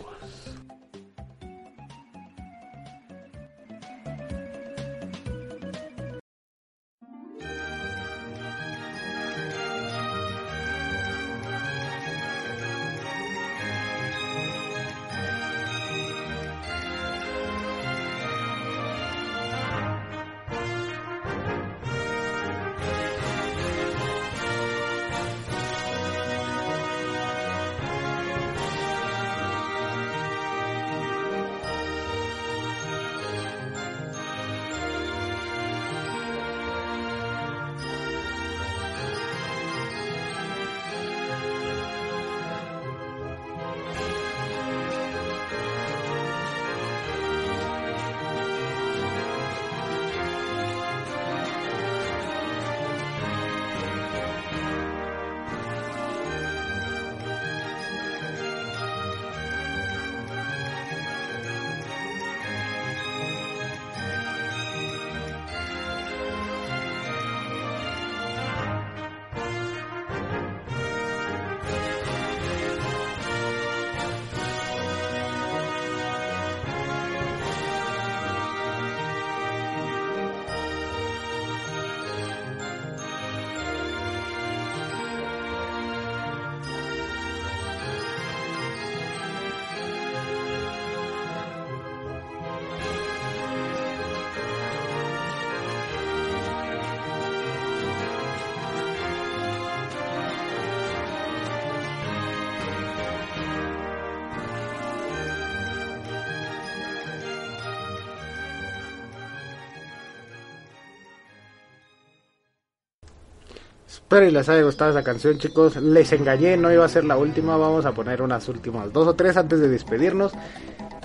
Espero 114.08 114.26
y 114.26 114.32
les 114.32 114.48
haya 114.48 114.62
gustado 114.62 114.92
esa 114.92 115.04
canción, 115.04 115.38
chicos. 115.38 115.76
Les 115.76 116.10
engañé, 116.14 116.56
no 116.56 116.72
iba 116.72 116.86
a 116.86 116.88
ser 116.88 117.04
la 117.04 117.18
última. 117.18 117.58
Vamos 117.58 117.86
a 117.86 117.92
poner 117.92 118.22
unas 118.22 118.48
últimas 118.48 118.94
dos 118.94 119.06
o 119.06 119.16
tres 119.16 119.36
antes 119.36 119.60
de 119.60 119.68
despedirnos. 119.68 120.32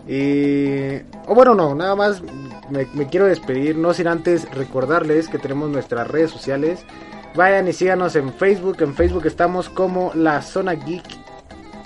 Y... 0.06 0.98
O 1.26 1.34
bueno, 1.34 1.52
no, 1.56 1.74
nada 1.74 1.96
más 1.96 2.22
me, 2.70 3.08
quiero 3.08 3.26
despedir, 3.26 3.76
no 3.76 3.92
sin 3.92 4.06
antes 4.06 4.48
recordarles 4.52 5.28
que 5.28 5.40
tenemos 5.40 5.68
nuestras 5.68 6.06
redes 6.06 6.30
sociales. 6.30 6.84
Vayan 7.34 7.66
y 7.66 7.72
síganos 7.72 8.14
en 8.14 8.32
Facebook. 8.34 8.76
En 8.78 8.94
Facebook 8.94 9.26
estamos 9.26 9.68
como 9.68 10.12
La 10.14 10.40
Zona 10.40 10.74
Geek. 10.74 11.02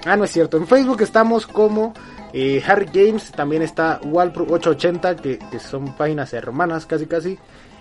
Ah, 0.04 0.16
no 0.16 0.24
es 0.24 0.32
cierto. 0.32 0.58
En 0.58 0.66
Facebook 0.66 1.00
estamos 1.00 1.46
como 1.46 1.94
eh, 2.34 2.62
Harry 2.66 2.90
Games. 2.92 3.32
También 3.32 3.62
está 3.62 4.02
Walpro 4.04 4.44
880, 4.44 5.16
que, 5.16 5.38
que 5.38 5.60
son 5.60 5.96
páginas 5.96 6.34
hermanas 6.34 6.84
casi 6.84 7.06
casi. 7.06 7.38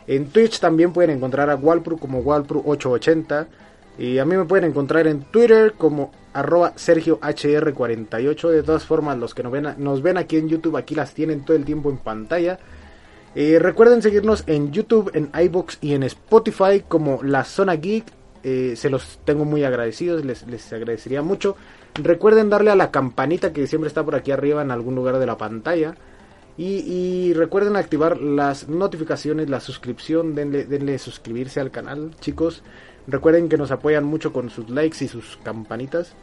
En 0.08 0.28
Twitch 0.28 0.60
también 0.60 0.94
pueden 0.94 1.12
encontrar 1.12 1.50
a 1.50 1.56
Walpro 1.56 1.98
como 1.98 2.20
Walpro 2.20 2.62
880. 2.66 3.48
Y 3.98 4.18
a 4.18 4.26
mí 4.26 4.36
me 4.36 4.46
pueden 4.46 4.70
encontrar 4.70 5.08
en 5.08 5.22
Twitter 5.22 5.74
como 5.78 6.12
arroba 6.34 6.74
SergioHR48. 6.76 8.50
De 8.50 8.64
todas 8.64 8.84
formas, 8.84 9.18
los 9.18 9.34
que 9.34 9.44
nos 9.44 9.52
ven, 9.52 9.76
nos 9.78 10.02
ven 10.02 10.18
aquí 10.18 10.38
en 10.38 10.50
YouTube, 10.50 10.78
aquí 10.78 10.96
las 10.96 11.14
tienen 11.14 11.46
todo 11.46 11.56
el 11.56 11.66
tiempo 11.66 11.90
en 11.90 11.98
pantalla. 11.98 12.60
Recuerden 13.36 14.02
seguirnos 14.02 14.44
en 14.48 14.72
YouTube, 14.72 15.12
en 15.14 15.30
iBox 15.34 15.80
y 15.82 15.94
en 15.94 16.04
Spotify 16.04 16.84
como 16.88 17.22
La 17.22 17.44
Zona 17.44 17.76
Geek. 17.76 18.06
Eh, 18.44 18.76
se 18.78 18.90
los 18.90 19.20
tengo 19.26 19.44
muy 19.44 19.64
agradecidos, 19.64 20.24
les, 20.24 20.46
les 20.48 20.72
agradecería 20.72 21.22
mucho. 21.22 21.58
Recuerden 21.96 22.50
darle 22.50 22.72
a 22.72 22.76
la 22.76 22.92
campanita 22.92 23.52
que 23.52 23.66
siempre 23.68 23.88
está 23.88 24.04
por 24.04 24.16
aquí 24.16 24.32
arriba 24.32 24.62
en 24.62 24.72
algún 24.72 24.96
lugar 24.96 25.18
de 25.18 25.26
la 25.26 25.38
pantalla. 25.38 25.96
Y, 26.58 27.34
recuerden 27.34 27.76
activar 27.76 28.22
las 28.22 28.70
notificaciones, 28.70 29.50
la 29.50 29.60
suscripción, 29.60 30.36
denle, 30.36 30.66
denle 30.66 30.98
suscribirse 31.00 31.60
al 31.60 31.72
canal, 31.72 32.12
chicos. 32.22 32.64
Recuerden 33.08 33.50
que 33.50 33.58
nos 33.58 33.72
apoyan 33.72 34.06
mucho 34.06 34.32
con 34.32 34.50
sus 34.50 34.70
likes 34.70 35.04
y 35.04 35.08
sus 35.08 35.38
campanitas. 35.44 36.16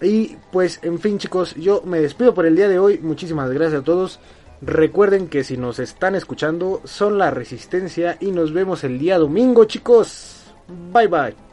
Y 0.00 0.36
pues, 0.50 0.80
en 0.82 0.98
fin, 0.98 1.18
chicos, 1.18 1.54
yo 1.56 1.82
me 1.84 2.00
despido 2.00 2.32
por 2.32 2.46
el 2.46 2.56
día 2.56 2.68
de 2.68 2.78
hoy. 2.78 2.98
Muchísimas 2.98 3.50
gracias 3.50 3.82
a 3.82 3.84
todos. 3.84 4.18
Recuerden 4.62 5.28
que 5.28 5.44
si 5.44 5.56
nos 5.56 5.78
están 5.78 6.14
escuchando, 6.14 6.80
son 6.84 7.18
la 7.18 7.30
resistencia 7.30 8.16
y 8.20 8.30
nos 8.30 8.52
vemos 8.52 8.84
el 8.84 8.98
día 8.98 9.18
domingo, 9.18 9.64
chicos. 9.64 10.52
Bye 10.92 11.08
bye. 11.08 11.49